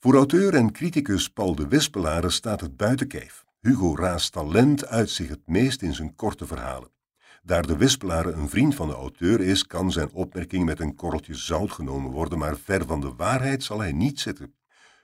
Voor 0.00 0.14
auteur 0.14 0.54
en 0.54 0.72
criticus 0.72 1.28
Paul 1.28 1.54
de 1.54 1.68
Wispelare 1.68 2.30
staat 2.30 2.60
het 2.60 2.76
buiten 2.76 3.06
kijf. 3.06 3.44
Hugo 3.60 3.96
Raas 3.96 4.30
talent 4.30 4.86
uit 4.86 5.10
zich 5.10 5.28
het 5.28 5.46
meest 5.46 5.82
in 5.82 5.94
zijn 5.94 6.14
korte 6.14 6.46
verhalen. 6.46 6.90
Daar 7.42 7.66
de 7.66 7.76
Wispelare 7.76 8.32
een 8.32 8.48
vriend 8.48 8.74
van 8.74 8.88
de 8.88 8.94
auteur 8.94 9.40
is, 9.40 9.66
kan 9.66 9.92
zijn 9.92 10.12
opmerking 10.12 10.64
met 10.64 10.80
een 10.80 10.94
korreltje 10.94 11.34
zout 11.34 11.72
genomen 11.72 12.10
worden, 12.10 12.38
maar 12.38 12.56
ver 12.56 12.86
van 12.86 13.00
de 13.00 13.12
waarheid 13.16 13.62
zal 13.62 13.78
hij 13.78 13.92
niet 13.92 14.20
zitten. 14.20 14.54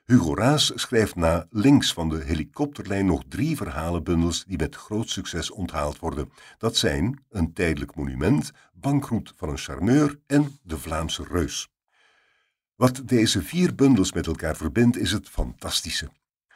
Hugo 0.04 0.34
Raas 0.34 0.72
schrijft 0.74 1.14
na 1.14 1.46
Links 1.50 1.92
van 1.92 2.08
de 2.08 2.22
helikopterlijn 2.22 3.06
nog 3.06 3.22
drie 3.28 3.56
verhalenbundels 3.56 4.44
die 4.44 4.58
met 4.58 4.76
groot 4.76 5.08
succes 5.08 5.50
onthaald 5.50 5.98
worden. 5.98 6.30
Dat 6.58 6.76
zijn 6.76 7.24
Een 7.30 7.52
tijdelijk 7.52 7.94
monument, 7.94 8.50
Bankroet 8.72 9.32
van 9.36 9.48
een 9.48 9.58
charmeur 9.58 10.20
en 10.26 10.58
De 10.62 10.78
Vlaamse 10.78 11.24
Reus. 11.30 11.73
Wat 12.76 13.02
deze 13.04 13.42
vier 13.42 13.74
bundels 13.74 14.12
met 14.12 14.26
elkaar 14.26 14.56
verbindt 14.56 14.96
is 14.96 15.12
het 15.12 15.28
fantastische. 15.28 16.10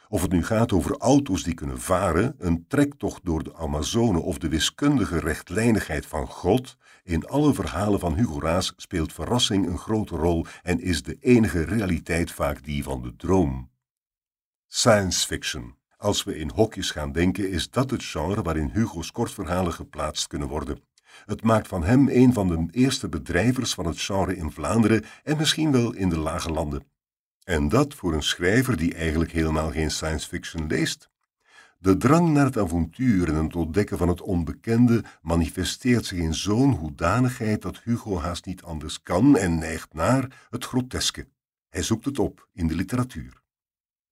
Of 0.07 0.21
het 0.21 0.31
nu 0.31 0.45
gaat 0.45 0.71
over 0.71 0.97
auto's 0.97 1.43
die 1.43 1.53
kunnen 1.53 1.81
varen, 1.81 2.35
een 2.37 2.65
trektocht 2.67 3.25
door 3.25 3.43
de 3.43 3.55
Amazone 3.55 4.19
of 4.19 4.37
de 4.37 4.49
wiskundige 4.49 5.19
rechtlijnigheid 5.19 6.05
van 6.05 6.27
God, 6.27 6.77
in 7.03 7.27
alle 7.27 7.53
verhalen 7.53 7.99
van 7.99 8.15
Hugo 8.15 8.39
Raas 8.39 8.73
speelt 8.77 9.13
verrassing 9.13 9.67
een 9.67 9.77
grote 9.77 10.15
rol 10.15 10.45
en 10.61 10.79
is 10.79 11.03
de 11.03 11.17
enige 11.19 11.63
realiteit 11.63 12.31
vaak 12.31 12.63
die 12.63 12.83
van 12.83 13.01
de 13.01 13.15
droom. 13.15 13.69
Science 14.67 15.27
fiction. 15.27 15.77
Als 15.97 16.23
we 16.23 16.37
in 16.37 16.51
hokjes 16.55 16.91
gaan 16.91 17.11
denken, 17.11 17.49
is 17.49 17.69
dat 17.69 17.89
het 17.89 18.03
genre 18.03 18.41
waarin 18.41 18.69
Hugo's 18.73 19.11
kortverhalen 19.11 19.73
geplaatst 19.73 20.27
kunnen 20.27 20.47
worden. 20.47 20.81
Het 21.25 21.43
maakt 21.43 21.67
van 21.67 21.83
hem 21.83 22.09
een 22.09 22.33
van 22.33 22.47
de 22.47 22.67
eerste 22.71 23.09
bedrijvers 23.09 23.73
van 23.73 23.85
het 23.85 24.01
genre 24.01 24.35
in 24.35 24.51
Vlaanderen 24.51 25.03
en 25.23 25.37
misschien 25.37 25.71
wel 25.71 25.93
in 25.93 26.09
de 26.09 26.17
lage 26.17 26.51
landen. 26.51 26.83
En 27.43 27.69
dat 27.69 27.93
voor 27.93 28.13
een 28.13 28.23
schrijver 28.23 28.77
die 28.77 28.95
eigenlijk 28.95 29.31
helemaal 29.31 29.71
geen 29.71 29.91
science 29.91 30.27
fiction 30.27 30.67
leest. 30.67 31.09
De 31.77 31.97
drang 31.97 32.29
naar 32.29 32.45
het 32.45 32.57
avontuur 32.57 33.27
en 33.27 33.43
het 33.43 33.55
ontdekken 33.55 33.97
van 33.97 34.07
het 34.07 34.21
onbekende 34.21 35.03
manifesteert 35.21 36.05
zich 36.05 36.17
in 36.17 36.33
zo'n 36.33 36.71
hoedanigheid 36.71 37.61
dat 37.61 37.79
Hugo 37.83 38.19
haast 38.19 38.45
niet 38.45 38.63
anders 38.63 39.01
kan 39.01 39.37
en 39.37 39.57
neigt 39.57 39.93
naar 39.93 40.47
het 40.49 40.65
groteske. 40.65 41.27
Hij 41.69 41.83
zoekt 41.83 42.05
het 42.05 42.19
op 42.19 42.47
in 42.53 42.67
de 42.67 42.75
literatuur. 42.75 43.38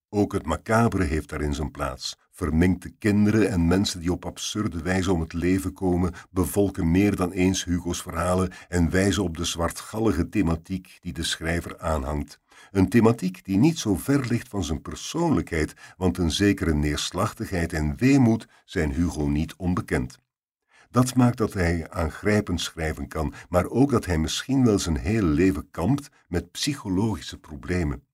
Ook 0.09 0.33
het 0.33 0.45
macabere 0.45 1.03
heeft 1.03 1.29
daarin 1.29 1.53
zijn 1.53 1.71
plaats. 1.71 2.17
Verminkte 2.31 2.89
kinderen 2.89 3.49
en 3.49 3.67
mensen 3.67 3.99
die 3.99 4.11
op 4.11 4.25
absurde 4.25 4.81
wijze 4.81 5.11
om 5.11 5.19
het 5.19 5.33
leven 5.33 5.73
komen, 5.73 6.13
bevolken 6.29 6.91
meer 6.91 7.15
dan 7.15 7.31
eens 7.31 7.63
Hugo's 7.63 8.01
verhalen 8.01 8.51
en 8.67 8.89
wijzen 8.89 9.23
op 9.23 9.37
de 9.37 9.45
zwartgallige 9.45 10.29
thematiek 10.29 10.97
die 11.01 11.13
de 11.13 11.23
schrijver 11.23 11.79
aanhangt. 11.79 12.39
Een 12.71 12.89
thematiek 12.89 13.43
die 13.45 13.57
niet 13.57 13.79
zo 13.79 13.95
ver 13.95 14.25
ligt 14.27 14.47
van 14.47 14.63
zijn 14.63 14.81
persoonlijkheid, 14.81 15.73
want 15.97 16.17
een 16.17 16.31
zekere 16.31 16.73
neerslachtigheid 16.73 17.73
en 17.73 17.97
weemoed 17.97 18.47
zijn 18.65 18.91
Hugo 18.91 19.27
niet 19.27 19.55
onbekend. 19.55 20.19
Dat 20.91 21.15
maakt 21.15 21.37
dat 21.37 21.53
hij 21.53 21.89
aangrijpend 21.89 22.61
schrijven 22.61 23.07
kan, 23.07 23.33
maar 23.49 23.65
ook 23.65 23.91
dat 23.91 24.05
hij 24.05 24.17
misschien 24.17 24.65
wel 24.65 24.79
zijn 24.79 24.97
hele 24.97 25.27
leven 25.27 25.71
kampt 25.71 26.09
met 26.27 26.51
psychologische 26.51 27.39
problemen. 27.39 28.06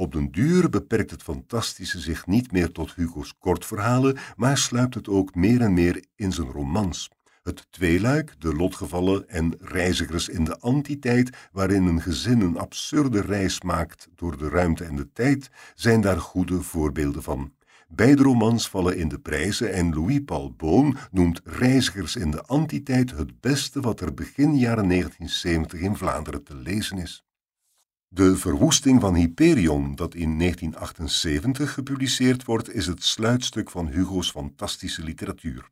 Op 0.00 0.12
den 0.12 0.30
duur 0.30 0.70
beperkt 0.70 1.10
het 1.10 1.22
fantastische 1.22 2.00
zich 2.00 2.26
niet 2.26 2.52
meer 2.52 2.72
tot 2.72 2.94
Hugo's 2.94 3.34
kortverhalen, 3.38 4.16
maar 4.36 4.58
sluipt 4.58 4.94
het 4.94 5.08
ook 5.08 5.34
meer 5.34 5.60
en 5.60 5.72
meer 5.72 6.04
in 6.16 6.32
zijn 6.32 6.46
romans. 6.46 7.10
Het 7.42 7.66
tweeluik, 7.70 8.34
de 8.38 8.54
lotgevallen 8.54 9.28
en 9.28 9.56
reizigers 9.58 10.28
in 10.28 10.44
de 10.44 10.58
antitijd, 10.58 11.36
waarin 11.52 11.86
een 11.86 12.00
gezin 12.02 12.40
een 12.40 12.58
absurde 12.58 13.20
reis 13.20 13.60
maakt 13.62 14.08
door 14.14 14.38
de 14.38 14.48
ruimte 14.48 14.84
en 14.84 14.96
de 14.96 15.12
tijd, 15.12 15.50
zijn 15.74 16.00
daar 16.00 16.20
goede 16.20 16.62
voorbeelden 16.62 17.22
van. 17.22 17.52
Beide 17.88 18.22
romans 18.22 18.68
vallen 18.68 18.96
in 18.96 19.08
de 19.08 19.18
prijzen 19.18 19.72
en 19.72 19.94
Louis-Paul 19.94 20.52
Boon 20.52 20.96
noemt 21.10 21.40
Reizigers 21.44 22.16
in 22.16 22.30
de 22.30 22.42
antitijd 22.42 23.10
het 23.10 23.40
beste 23.40 23.80
wat 23.80 24.00
er 24.00 24.14
begin 24.14 24.56
jaren 24.56 24.88
1970 24.88 25.80
in 25.80 25.96
Vlaanderen 25.96 26.44
te 26.44 26.54
lezen 26.54 26.98
is. 26.98 27.24
De 28.12 28.36
verwoesting 28.36 29.00
van 29.00 29.14
Hyperion, 29.14 29.94
dat 29.94 30.14
in 30.14 30.38
1978 30.38 31.72
gepubliceerd 31.72 32.44
wordt, 32.44 32.74
is 32.74 32.86
het 32.86 33.04
sluitstuk 33.04 33.70
van 33.70 33.86
Hugo's 33.86 34.30
fantastische 34.30 35.02
literatuur. 35.02 35.68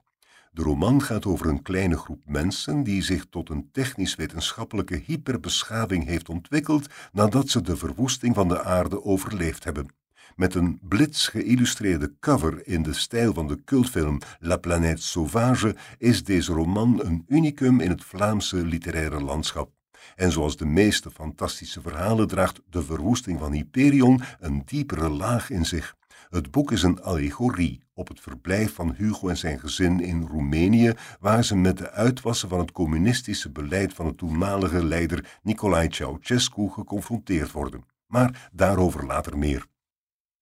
De 0.52 0.62
roman 0.62 1.02
gaat 1.02 1.26
over 1.26 1.46
een 1.46 1.62
kleine 1.62 1.96
groep 1.96 2.22
mensen 2.26 2.82
die 2.82 3.02
zich 3.02 3.26
tot 3.30 3.50
een 3.50 3.68
technisch-wetenschappelijke 3.72 5.02
hyperbeschaving 5.04 6.04
heeft 6.06 6.28
ontwikkeld 6.28 6.86
nadat 7.12 7.48
ze 7.48 7.60
de 7.60 7.76
verwoesting 7.76 8.34
van 8.34 8.48
de 8.48 8.62
aarde 8.62 9.04
overleefd 9.04 9.64
hebben. 9.64 9.88
Met 10.36 10.54
een 10.54 10.78
blits 10.82 11.28
geïllustreerde 11.28 12.14
cover 12.20 12.66
in 12.66 12.82
de 12.82 12.94
stijl 12.94 13.34
van 13.34 13.48
de 13.48 13.64
cultfilm 13.64 14.18
La 14.38 14.56
Planète 14.56 15.02
Sauvage 15.02 15.76
is 15.98 16.24
deze 16.24 16.52
roman 16.52 17.00
een 17.04 17.24
unicum 17.28 17.80
in 17.80 17.90
het 17.90 18.04
Vlaamse 18.04 18.56
literaire 18.56 19.20
landschap. 19.20 19.77
En 20.16 20.32
zoals 20.32 20.56
de 20.56 20.66
meeste 20.66 21.10
fantastische 21.10 21.80
verhalen 21.80 22.28
draagt 22.28 22.60
de 22.70 22.82
verwoesting 22.82 23.38
van 23.38 23.52
Hyperion 23.52 24.22
een 24.38 24.62
diepere 24.64 25.08
laag 25.08 25.50
in 25.50 25.66
zich. 25.66 25.96
Het 26.28 26.50
boek 26.50 26.72
is 26.72 26.82
een 26.82 27.02
allegorie 27.02 27.82
op 27.94 28.08
het 28.08 28.20
verblijf 28.20 28.74
van 28.74 28.94
Hugo 28.96 29.28
en 29.28 29.36
zijn 29.36 29.58
gezin 29.58 30.00
in 30.00 30.26
Roemenië, 30.26 30.92
waar 31.20 31.44
ze 31.44 31.56
met 31.56 31.78
de 31.78 31.90
uitwassen 31.90 32.48
van 32.48 32.58
het 32.58 32.72
communistische 32.72 33.50
beleid 33.50 33.94
van 33.94 34.06
de 34.06 34.14
toenmalige 34.14 34.84
leider 34.84 35.38
Nicolae 35.42 35.86
Ceausescu 35.90 36.68
geconfronteerd 36.68 37.52
worden. 37.52 37.84
Maar 38.06 38.50
daarover 38.52 39.06
later 39.06 39.38
meer. 39.38 39.66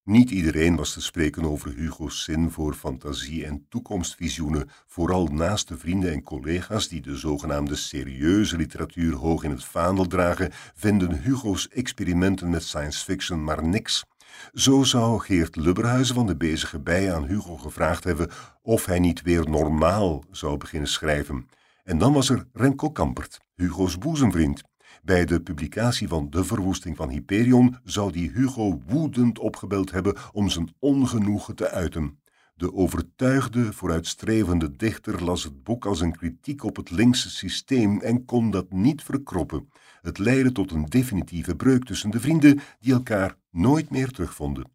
Niet 0.07 0.31
iedereen 0.31 0.77
was 0.77 0.93
te 0.93 1.01
spreken 1.01 1.45
over 1.45 1.75
Hugo's 1.75 2.23
zin 2.25 2.51
voor 2.51 2.75
fantasie 2.75 3.47
en 3.47 3.67
toekomstvisioenen, 3.69 4.71
vooral 4.87 5.27
naast 5.27 5.69
de 5.69 5.79
vrienden 5.79 6.13
en 6.13 6.23
collega's 6.23 6.89
die 6.89 7.01
de 7.01 7.17
zogenaamde 7.17 7.77
serieuze 7.77 8.57
literatuur 8.57 9.15
hoog 9.15 9.43
in 9.43 9.51
het 9.51 9.65
vaandel 9.65 10.07
dragen, 10.07 10.51
vinden 10.75 11.23
Hugo's 11.23 11.69
experimenten 11.69 12.51
met 12.51 12.63
science 12.63 13.05
fiction 13.05 13.45
maar 13.45 13.65
niks. 13.65 14.05
Zo 14.53 14.83
zou 14.83 15.21
Geert 15.21 15.57
Lubberhuizen 15.57 16.15
van 16.15 16.27
de 16.27 16.37
Bezige 16.37 16.81
Bij 16.81 17.15
aan 17.15 17.27
Hugo 17.27 17.57
gevraagd 17.57 18.05
hebben 18.05 18.31
of 18.63 18.87
hij 18.87 18.99
niet 18.99 19.23
weer 19.23 19.51
normaal 19.51 20.25
zou 20.31 20.57
beginnen 20.57 20.89
schrijven. 20.89 21.49
En 21.85 21.99
dan 21.99 22.13
was 22.13 22.29
er 22.29 22.47
Remco 22.53 22.91
Kampert, 22.91 23.41
Hugo's 23.55 23.99
boezemvriend. 23.99 24.63
Bij 25.07 25.25
de 25.25 25.41
publicatie 25.41 26.09
van 26.09 26.31
De 26.31 26.45
Verwoesting 26.45 26.97
van 26.97 27.09
Hyperion 27.09 27.77
zou 27.85 28.13
die 28.13 28.31
Hugo 28.31 28.83
woedend 28.87 29.39
opgebeld 29.39 29.91
hebben 29.91 30.17
om 30.33 30.49
zijn 30.49 30.75
ongenoegen 30.79 31.55
te 31.57 31.71
uiten. 31.71 32.19
De 32.55 32.75
overtuigde, 32.75 33.73
vooruitstrevende 33.73 34.77
dichter 34.77 35.25
las 35.25 35.45
het 35.45 35.63
boek 35.63 35.87
als 35.87 36.01
een 36.01 36.17
kritiek 36.17 36.65
op 36.65 36.77
het 36.77 36.91
linkse 36.91 37.31
systeem 37.31 38.01
en 38.01 38.25
kon 38.25 38.51
dat 38.51 38.73
niet 38.73 39.03
verkroppen. 39.03 39.69
Het 40.03 40.19
leidde 40.19 40.53
tot 40.53 40.71
een 40.71 40.85
definitieve 40.85 41.57
breuk 41.57 41.85
tussen 41.85 42.11
de 42.11 42.21
vrienden 42.21 42.61
die 42.81 42.93
elkaar 42.93 43.37
nooit 43.51 43.91
meer 43.91 44.11
terugvonden. 44.11 44.71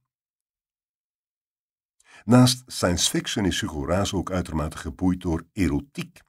Naast 2.23 2.63
science 2.67 3.09
fiction 3.09 3.45
is 3.45 3.61
Hugo 3.61 3.85
Raas 3.85 4.13
ook 4.13 4.31
uitermate 4.31 4.77
geboeid 4.77 5.21
door 5.21 5.43
erotiek. 5.53 6.21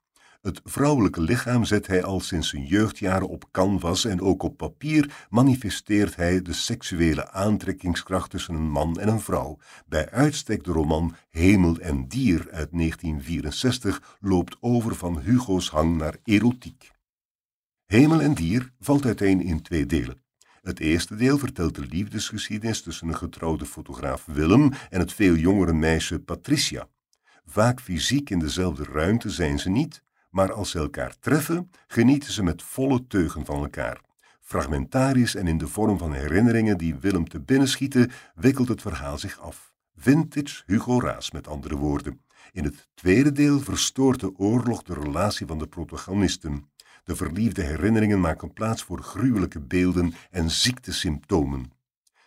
Het 0.43 0.61
vrouwelijke 0.63 1.21
lichaam 1.21 1.65
zet 1.65 1.87
hij 1.87 2.03
al 2.03 2.19
sinds 2.19 2.49
zijn 2.49 2.65
jeugdjaren 2.65 3.27
op 3.27 3.51
canvas 3.51 4.05
en 4.05 4.21
ook 4.21 4.43
op 4.43 4.57
papier 4.57 5.25
manifesteert 5.29 6.15
hij 6.15 6.41
de 6.41 6.53
seksuele 6.53 7.31
aantrekkingskracht 7.31 8.29
tussen 8.29 8.53
een 8.55 8.69
man 8.69 8.99
en 8.99 9.07
een 9.07 9.19
vrouw. 9.19 9.57
Bij 9.87 10.09
uitstek 10.09 10.63
de 10.63 10.71
roman 10.71 11.15
Hemel 11.29 11.77
en 11.77 12.07
Dier 12.07 12.39
uit 12.39 12.69
1964 12.71 14.17
loopt 14.19 14.57
over 14.59 14.95
van 14.95 15.19
Hugo's 15.19 15.69
hang 15.69 15.97
naar 15.97 16.15
erotiek. 16.23 16.91
Hemel 17.85 18.21
en 18.21 18.33
Dier 18.33 18.71
valt 18.79 19.05
uiteen 19.05 19.41
in 19.41 19.61
twee 19.61 19.85
delen. 19.85 20.23
Het 20.61 20.79
eerste 20.79 21.15
deel 21.15 21.37
vertelt 21.37 21.75
de 21.75 21.85
liefdesgeschiedenis 21.85 22.81
tussen 22.81 23.07
een 23.07 23.17
getrouwde 23.17 23.65
fotograaf 23.65 24.25
Willem 24.25 24.71
en 24.89 24.99
het 24.99 25.13
veel 25.13 25.35
jongere 25.35 25.73
meisje 25.73 26.19
Patricia. 26.19 26.87
Vaak 27.45 27.81
fysiek 27.81 28.29
in 28.29 28.39
dezelfde 28.39 28.83
ruimte 28.83 29.29
zijn 29.29 29.59
ze 29.59 29.69
niet, 29.69 30.03
maar 30.33 30.53
als 30.53 30.69
ze 30.69 30.79
elkaar 30.79 31.15
treffen, 31.19 31.71
genieten 31.87 32.31
ze 32.31 32.43
met 32.43 32.63
volle 32.63 33.07
teugen 33.07 33.45
van 33.45 33.63
elkaar. 33.63 34.01
Fragmentarisch 34.41 35.35
en 35.35 35.47
in 35.47 35.57
de 35.57 35.67
vorm 35.67 35.97
van 35.97 36.13
herinneringen 36.13 36.77
die 36.77 36.95
Willem 36.95 37.29
te 37.29 37.39
binnen 37.39 37.67
schieten, 37.67 38.11
wikkelt 38.35 38.67
het 38.67 38.81
verhaal 38.81 39.17
zich 39.17 39.39
af. 39.39 39.73
Vintage 39.95 40.63
Hugo 40.65 40.99
Raas, 40.99 41.31
met 41.31 41.47
andere 41.47 41.75
woorden. 41.75 42.21
In 42.51 42.63
het 42.63 42.89
tweede 42.93 43.31
deel 43.31 43.59
verstoort 43.59 44.19
de 44.19 44.37
oorlog 44.37 44.83
de 44.83 44.93
relatie 44.93 45.47
van 45.47 45.57
de 45.57 45.67
protagonisten. 45.67 46.69
De 47.03 47.15
verliefde 47.15 47.61
herinneringen 47.61 48.19
maken 48.19 48.53
plaats 48.53 48.83
voor 48.83 49.01
gruwelijke 49.01 49.59
beelden 49.59 50.13
en 50.31 50.51
ziektesymptomen. 50.51 51.71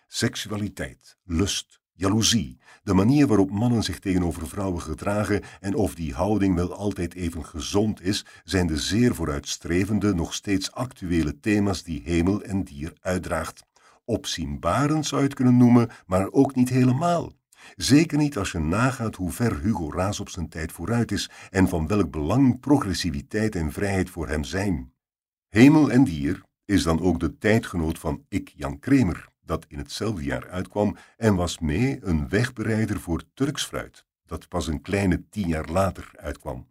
Seksualiteit, 0.07 1.17
lust, 1.25 1.81
jaloezie, 1.97 2.59
de 2.83 2.95
manier 2.95 3.27
waarop 3.27 3.51
mannen 3.51 3.83
zich 3.83 3.99
tegenover 3.99 4.49
vrouwen 4.49 4.83
gedragen 4.83 5.43
en 5.61 5.75
of 5.75 5.95
die 5.95 6.15
houding 6.15 6.55
wel 6.55 6.75
altijd 6.75 7.15
even 7.15 7.45
gezond 7.45 8.03
is, 8.03 8.25
zijn 8.45 8.67
de 8.67 8.79
zeer 8.79 9.15
vooruitstrevende, 9.15 10.15
nog 10.15 10.35
steeds 10.35 10.73
actuele 10.73 11.41
thema's 11.41 11.83
die 11.83 12.03
hemel 12.05 12.43
en 12.43 12.65
dier 12.65 12.93
uitdraagt. 13.01 13.65
Opzienbarend 14.05 15.07
zou 15.07 15.21
je 15.21 15.27
het 15.27 15.37
kunnen 15.37 15.57
noemen, 15.57 15.91
maar 16.07 16.31
ook 16.31 16.55
niet 16.55 16.69
helemaal. 16.69 17.33
Zeker 17.77 18.19
niet 18.19 18.39
als 18.39 18.53
je 18.53 18.59
nagaat 18.59 19.15
hoe 19.15 19.31
ver 19.31 19.61
Hugo 19.61 19.91
Raas 19.93 20.21
op 20.21 20.29
zijn 20.29 20.49
tijd 20.49 20.73
vooruit 20.73 21.13
is 21.13 21.31
en 21.51 21.69
van 21.69 21.87
welk 21.87 22.11
belang 22.11 22.61
progressiviteit 22.61 23.55
en 23.55 23.73
vrijheid 23.73 24.11
voor 24.11 24.29
hem 24.29 24.45
zijn. 24.45 24.93
Hemel 25.49 25.91
en 25.91 26.05
dier 26.05 26.43
is 26.65 26.83
dan 26.83 27.01
ook 27.01 27.21
de 27.21 27.39
tijdgenoot 27.39 27.99
van 27.99 28.25
Ik 28.29 28.53
Jan 28.57 28.79
Kremer, 28.79 29.29
dat 29.47 29.65
in 29.69 29.79
hetzelfde 29.79 30.25
jaar 30.25 30.49
uitkwam 30.49 30.97
en 31.17 31.35
was 31.35 31.59
mee 31.59 31.99
een 32.03 32.29
wegbereider 32.29 33.01
voor 33.01 33.23
Turks 33.35 33.65
fruit, 33.65 34.05
dat 34.27 34.49
pas 34.49 34.67
een 34.67 34.81
kleine 34.81 35.29
tien 35.29 35.49
jaar 35.49 35.69
later 35.69 36.11
uitkwam. 36.17 36.67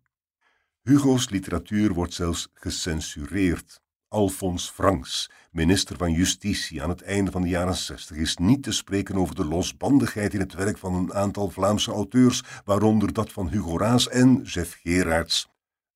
Hugo's 0.82 1.30
literatuur 1.30 1.94
wordt 1.94 2.14
zelfs 2.14 2.50
gecensureerd. 2.54 3.84
Alfons 4.08 4.70
Franks, 4.70 5.30
minister 5.52 5.98
van 5.98 6.12
Justitie 6.12 6.84
aan 6.84 6.90
het 6.90 7.02
einde 7.02 7.32
van 7.32 7.42
de 7.42 7.48
jaren 7.48 7.76
60, 7.76 8.18
is 8.18 8.38
niet 8.38 8.64
te 8.64 8.72
spreken 8.72 9.16
over 9.16 9.36
de 9.36 9.46
losbandigheid 9.46 10.34
in 10.34 10.40
het 10.40 10.54
werk 10.54 10.78
van 10.78 10.94
een 10.94 11.14
aantal 11.14 11.50
Vlaamse 11.50 11.92
auteurs, 11.92 12.44
waaronder 12.66 13.14
dat 13.14 13.32
van 13.32 13.50
Hugo 13.50 13.78
Raas 13.78 14.10
en 14.10 14.42
Jeff 14.42 14.80
Gerards. 14.82 15.48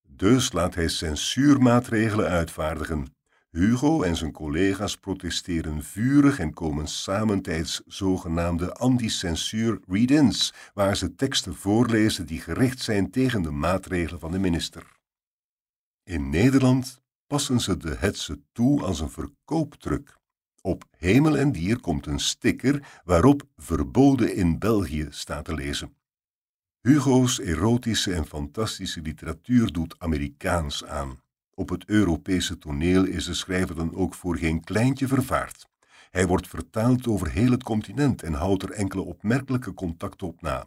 Dus 0.07 0.51
laat 0.51 0.75
hij 0.75 0.87
censuurmaatregelen 0.87 2.27
uitvaardigen. 2.27 3.18
Hugo 3.51 4.03
en 4.03 4.15
zijn 4.15 4.31
collega's 4.31 4.97
protesteren 4.97 5.83
vurig 5.83 6.39
en 6.39 6.53
komen 6.53 6.88
samen 6.88 7.41
tijdens 7.41 7.81
zogenaamde 7.85 8.73
anti-censuur 8.73 9.79
read-ins, 9.88 10.53
waar 10.73 10.97
ze 10.97 11.15
teksten 11.15 11.55
voorlezen 11.55 12.25
die 12.25 12.41
gericht 12.41 12.79
zijn 12.81 13.12
tegen 13.12 13.41
de 13.41 13.51
maatregelen 13.51 14.19
van 14.19 14.31
de 14.31 14.39
minister. 14.39 14.97
In 16.03 16.29
Nederland 16.29 17.01
passen 17.27 17.59
ze 17.59 17.77
de 17.77 17.95
hetze 17.95 18.41
toe 18.51 18.83
als 18.83 18.99
een 18.99 19.09
verkooptruc. 19.09 20.17
Op 20.62 20.83
Hemel 20.97 21.38
en 21.38 21.51
Dier 21.51 21.79
komt 21.79 22.05
een 22.05 22.19
sticker 22.19 23.01
waarop 23.03 23.43
verboden 23.55 24.35
in 24.35 24.59
België 24.59 25.07
staat 25.09 25.45
te 25.45 25.53
lezen. 25.53 25.95
Hugo's 26.81 27.39
erotische 27.39 28.13
en 28.13 28.25
fantastische 28.25 29.01
literatuur 29.01 29.71
doet 29.71 29.95
Amerikaans 29.99 30.85
aan. 30.85 31.19
Op 31.59 31.69
het 31.69 31.85
Europese 31.85 32.57
toneel 32.57 33.05
is 33.05 33.25
de 33.25 33.33
schrijver 33.33 33.75
dan 33.75 33.95
ook 33.95 34.13
voor 34.13 34.37
geen 34.37 34.63
kleintje 34.63 35.07
vervaard. 35.07 35.67
Hij 36.11 36.27
wordt 36.27 36.47
vertaald 36.47 37.07
over 37.07 37.29
heel 37.29 37.51
het 37.51 37.63
continent 37.63 38.23
en 38.23 38.33
houdt 38.33 38.63
er 38.63 38.71
enkele 38.71 39.01
opmerkelijke 39.01 39.73
contacten 39.73 40.27
op 40.27 40.41
na. 40.41 40.65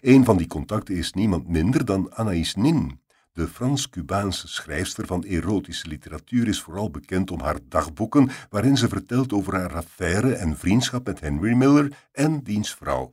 Een 0.00 0.24
van 0.24 0.36
die 0.36 0.46
contacten 0.46 0.94
is 0.94 1.12
niemand 1.12 1.48
minder 1.48 1.84
dan 1.84 2.14
Anaïs 2.14 2.54
Nin. 2.54 3.00
De 3.32 3.48
Frans-Cubaanse 3.48 4.48
schrijfster 4.48 5.06
van 5.06 5.24
erotische 5.24 5.88
literatuur 5.88 6.48
is 6.48 6.60
vooral 6.60 6.90
bekend 6.90 7.30
om 7.30 7.40
haar 7.40 7.58
dagboeken, 7.68 8.30
waarin 8.50 8.76
ze 8.76 8.88
vertelt 8.88 9.32
over 9.32 9.54
haar 9.54 9.74
affaire 9.74 10.34
en 10.34 10.58
vriendschap 10.58 11.06
met 11.06 11.20
Henry 11.20 11.52
Miller 11.54 11.98
en 12.12 12.42
diens 12.42 12.74
vrouw. 12.74 13.10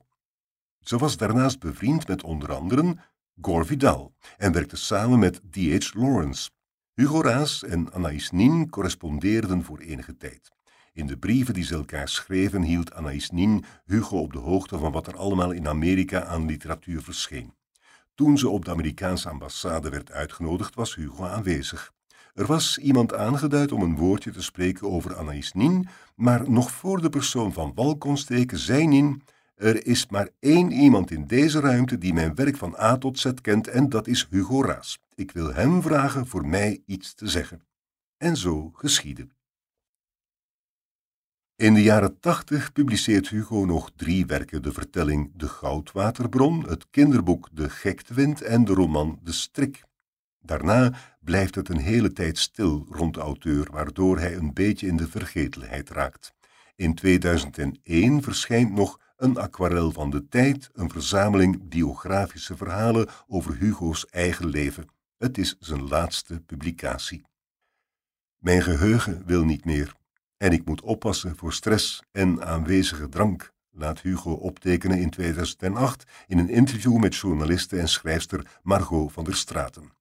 Ze 0.80 0.98
was 0.98 1.18
daarnaast 1.18 1.60
bevriend 1.60 2.08
met 2.08 2.24
onder 2.24 2.54
anderen 2.54 3.00
Gore 3.42 3.66
Vidal 3.66 4.14
en 4.38 4.52
werkte 4.52 4.78
samen 4.78 5.20
met 5.20 5.42
D.H. 5.52 5.94
Lawrence. 5.94 6.50
Hugo 7.02 7.22
Raas 7.22 7.64
en 7.64 7.94
Anaïs 7.94 8.32
Nin 8.32 8.70
correspondeerden 8.70 9.64
voor 9.64 9.80
enige 9.80 10.18
tijd. 10.18 10.52
In 10.94 11.08
de 11.08 11.18
brieven 11.18 11.54
die 11.54 11.64
ze 11.64 11.76
elkaar 11.76 12.10
schreven 12.10 12.62
hield 12.62 12.94
Anaïs 12.94 13.30
Nin 13.30 13.64
Hugo 13.86 14.18
op 14.18 14.34
de 14.34 14.40
hoogte 14.40 14.78
van 14.78 14.92
wat 14.92 15.08
er 15.08 15.18
allemaal 15.18 15.52
in 15.52 15.68
Amerika 15.68 16.24
aan 16.24 16.46
literatuur 16.46 17.02
verscheen. 17.02 17.54
Toen 18.16 18.38
ze 18.38 18.50
op 18.50 18.66
de 18.66 18.72
Amerikaanse 18.72 19.30
ambassade 19.30 19.90
werd 19.90 20.12
uitgenodigd, 20.12 20.76
was 20.76 20.96
Hugo 20.96 21.26
aanwezig. 21.26 21.94
Er 22.34 22.46
was 22.46 22.78
iemand 22.78 23.14
aangeduid 23.14 23.72
om 23.72 23.82
een 23.82 23.98
woordje 23.98 24.32
te 24.32 24.44
spreken 24.44 24.92
over 24.92 25.16
Anaïs 25.16 25.54
Nin, 25.54 25.88
maar 26.16 26.50
nog 26.50 26.72
voor 26.72 27.02
de 27.02 27.10
persoon 27.10 27.54
van 27.54 27.72
wal 27.76 27.98
kon 27.98 28.18
steken, 28.18 28.58
zei 28.58 28.88
Nin, 28.88 29.24
er 29.62 29.86
is 29.86 30.08
maar 30.08 30.30
één 30.40 30.72
iemand 30.72 31.12
in 31.12 31.28
deze 31.28 31.60
ruimte 31.60 31.98
die 31.98 32.14
mijn 32.14 32.36
werk 32.36 32.58
van 32.58 32.76
A 32.80 32.98
tot 32.98 33.20
Z 33.20 33.32
kent 33.42 33.68
en 33.68 33.90
dat 33.90 34.08
is 34.08 34.28
Hugo 34.30 34.64
Raas. 34.64 35.00
Ik 35.16 35.32
wil 35.32 35.54
hem 35.54 35.82
vragen 35.82 36.28
voor 36.28 36.48
mij 36.48 36.84
iets 36.86 37.14
te 37.14 37.28
zeggen. 37.28 37.62
En 38.18 38.38
zo 38.38 38.72
geschiedde. 38.74 39.28
In 41.56 41.74
de 41.74 41.82
jaren 41.82 42.20
tachtig 42.20 42.72
publiceert 42.72 43.30
Hugo 43.30 43.66
nog 43.66 43.92
drie 43.96 44.26
werken: 44.26 44.62
de 44.62 44.72
vertelling 44.72 45.32
De 45.36 45.48
Goudwaterbron, 45.48 46.70
het 46.70 46.90
kinderboek 46.90 47.50
De 47.52 47.70
Gektewind 47.70 48.42
en 48.42 48.66
de 48.66 48.74
roman 48.74 49.20
De 49.24 49.32
Strik. 49.32 49.84
Daarna 50.40 50.94
blijft 51.20 51.56
het 51.56 51.70
een 51.70 51.82
hele 51.82 52.14
tijd 52.14 52.38
stil 52.38 52.86
rond 52.90 53.14
de 53.14 53.20
auteur, 53.20 53.68
waardoor 53.72 54.20
hij 54.20 54.36
een 54.36 54.54
beetje 54.54 54.88
in 54.88 54.98
de 54.98 55.08
vergetelheid 55.08 55.90
raakt. 55.90 56.34
In 56.76 56.96
2001 56.96 58.22
verschijnt 58.24 58.72
nog 58.72 59.00
een 59.22 59.38
aquarel 59.38 59.92
van 59.92 60.10
de 60.10 60.28
tijd, 60.28 60.70
een 60.74 60.90
verzameling 60.90 61.70
biografische 61.70 62.58
verhalen 62.58 63.10
over 63.28 63.56
Hugo's 63.58 64.06
eigen 64.06 64.48
leven. 64.48 64.88
Het 65.18 65.38
is 65.38 65.56
zijn 65.60 65.88
laatste 65.88 66.40
publicatie. 66.40 67.24
Mijn 68.38 68.62
geheugen 68.62 69.24
wil 69.26 69.44
niet 69.44 69.66
meer 69.66 69.96
en 70.38 70.52
ik 70.52 70.66
moet 70.66 70.82
oppassen 70.82 71.36
voor 71.36 71.54
stress 71.54 72.04
en 72.12 72.46
aanwezige 72.46 73.10
drank, 73.10 73.54
laat 73.72 74.02
Hugo 74.02 74.32
optekenen 74.32 75.00
in 75.00 75.10
2008 75.10 76.04
in 76.28 76.38
een 76.38 76.50
interview 76.50 76.98
met 76.98 77.16
journaliste 77.16 77.80
en 77.80 77.90
schrijfster 77.90 78.60
Margot 78.62 79.12
van 79.12 79.24
der 79.24 79.36
Straten. 79.36 80.01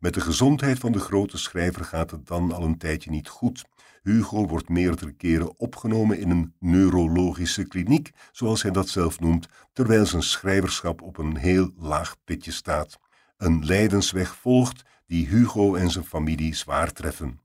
Met 0.00 0.14
de 0.14 0.20
gezondheid 0.20 0.78
van 0.78 0.92
de 0.92 0.98
grote 0.98 1.38
schrijver 1.38 1.84
gaat 1.84 2.10
het 2.10 2.26
dan 2.26 2.52
al 2.52 2.62
een 2.62 2.78
tijdje 2.78 3.10
niet 3.10 3.28
goed. 3.28 3.64
Hugo 4.02 4.46
wordt 4.46 4.68
meerdere 4.68 5.12
keren 5.12 5.58
opgenomen 5.58 6.18
in 6.18 6.30
een 6.30 6.54
neurologische 6.58 7.64
kliniek, 7.68 8.10
zoals 8.32 8.62
hij 8.62 8.70
dat 8.70 8.88
zelf 8.88 9.20
noemt, 9.20 9.48
terwijl 9.72 10.06
zijn 10.06 10.22
schrijverschap 10.22 11.02
op 11.02 11.18
een 11.18 11.36
heel 11.36 11.70
laag 11.78 12.16
pitje 12.24 12.52
staat. 12.52 12.98
Een 13.36 13.64
lijdensweg 13.64 14.36
volgt 14.36 14.82
die 15.06 15.26
Hugo 15.26 15.74
en 15.74 15.90
zijn 15.90 16.04
familie 16.04 16.54
zwaar 16.54 16.92
treffen. 16.92 17.40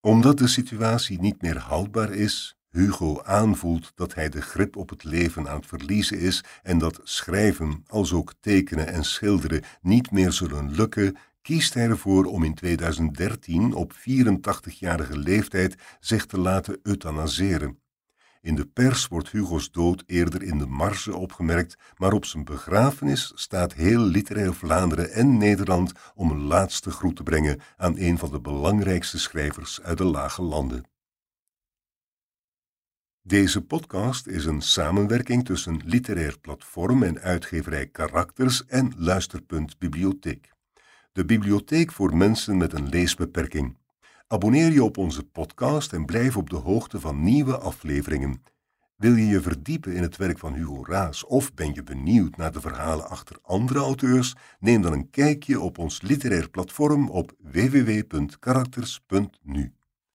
Omdat 0.00 0.38
de 0.38 0.48
situatie 0.48 1.20
niet 1.20 1.42
meer 1.42 1.58
houdbaar 1.58 2.12
is, 2.12 2.56
Hugo 2.70 3.22
aanvoelt 3.22 3.92
dat 3.94 4.14
hij 4.14 4.28
de 4.28 4.40
grip 4.40 4.76
op 4.76 4.88
het 4.88 5.04
leven 5.04 5.48
aan 5.48 5.56
het 5.56 5.66
verliezen 5.66 6.18
is 6.18 6.44
en 6.62 6.78
dat 6.78 7.00
schrijven, 7.02 7.84
als 7.86 8.12
ook 8.12 8.34
tekenen 8.40 8.86
en 8.86 9.04
schilderen 9.04 9.62
niet 9.80 10.10
meer 10.10 10.32
zullen 10.32 10.74
lukken, 10.74 11.16
kiest 11.42 11.74
hij 11.74 11.88
ervoor 11.88 12.24
om 12.24 12.44
in 12.44 12.54
2013 12.54 13.74
op 13.74 13.92
84-jarige 13.92 15.18
leeftijd 15.18 15.74
zich 16.00 16.26
te 16.26 16.38
laten 16.38 16.78
euthanaseren. 16.82 17.80
In 18.40 18.54
de 18.54 18.66
pers 18.66 19.08
wordt 19.08 19.30
Hugo's 19.30 19.70
dood 19.70 20.02
eerder 20.06 20.42
in 20.42 20.58
de 20.58 20.66
marge 20.66 21.16
opgemerkt, 21.16 21.76
maar 21.96 22.12
op 22.12 22.24
zijn 22.24 22.44
begrafenis 22.44 23.32
staat 23.34 23.74
heel 23.74 24.00
literair 24.00 24.54
Vlaanderen 24.54 25.12
en 25.12 25.36
Nederland 25.36 25.92
om 26.14 26.30
een 26.30 26.42
laatste 26.42 26.90
groet 26.90 27.16
te 27.16 27.22
brengen 27.22 27.60
aan 27.76 27.98
een 27.98 28.18
van 28.18 28.30
de 28.30 28.40
belangrijkste 28.40 29.18
schrijvers 29.18 29.80
uit 29.80 29.98
de 29.98 30.04
lage 30.04 30.42
landen. 30.42 30.84
Deze 33.22 33.62
podcast 33.62 34.26
is 34.26 34.44
een 34.44 34.60
samenwerking 34.60 35.44
tussen 35.44 35.80
Literair 35.84 36.38
Platform 36.40 37.02
en 37.02 37.20
uitgeverij 37.20 37.86
Karakters 37.86 38.66
en 38.66 38.92
Luisterpunt 38.96 39.78
Bibliotheek 39.78 40.51
de 41.12 41.24
bibliotheek 41.24 41.92
voor 41.92 42.16
mensen 42.16 42.56
met 42.56 42.72
een 42.72 42.88
leesbeperking. 42.88 43.76
Abonneer 44.26 44.72
je 44.72 44.84
op 44.84 44.96
onze 44.96 45.22
podcast 45.22 45.92
en 45.92 46.04
blijf 46.04 46.36
op 46.36 46.50
de 46.50 46.56
hoogte 46.56 47.00
van 47.00 47.22
nieuwe 47.22 47.58
afleveringen. 47.58 48.42
Wil 48.96 49.14
je 49.14 49.26
je 49.26 49.40
verdiepen 49.40 49.94
in 49.94 50.02
het 50.02 50.16
werk 50.16 50.38
van 50.38 50.54
Hugo 50.54 50.84
Raas 50.84 51.24
of 51.24 51.54
ben 51.54 51.74
je 51.74 51.82
benieuwd 51.82 52.36
naar 52.36 52.52
de 52.52 52.60
verhalen 52.60 53.08
achter 53.08 53.36
andere 53.42 53.78
auteurs? 53.78 54.34
Neem 54.60 54.82
dan 54.82 54.92
een 54.92 55.10
kijkje 55.10 55.60
op 55.60 55.78
ons 55.78 56.02
literair 56.02 56.50
platform 56.50 57.08
op 57.08 57.32
www.karakters.nu. 57.38 59.72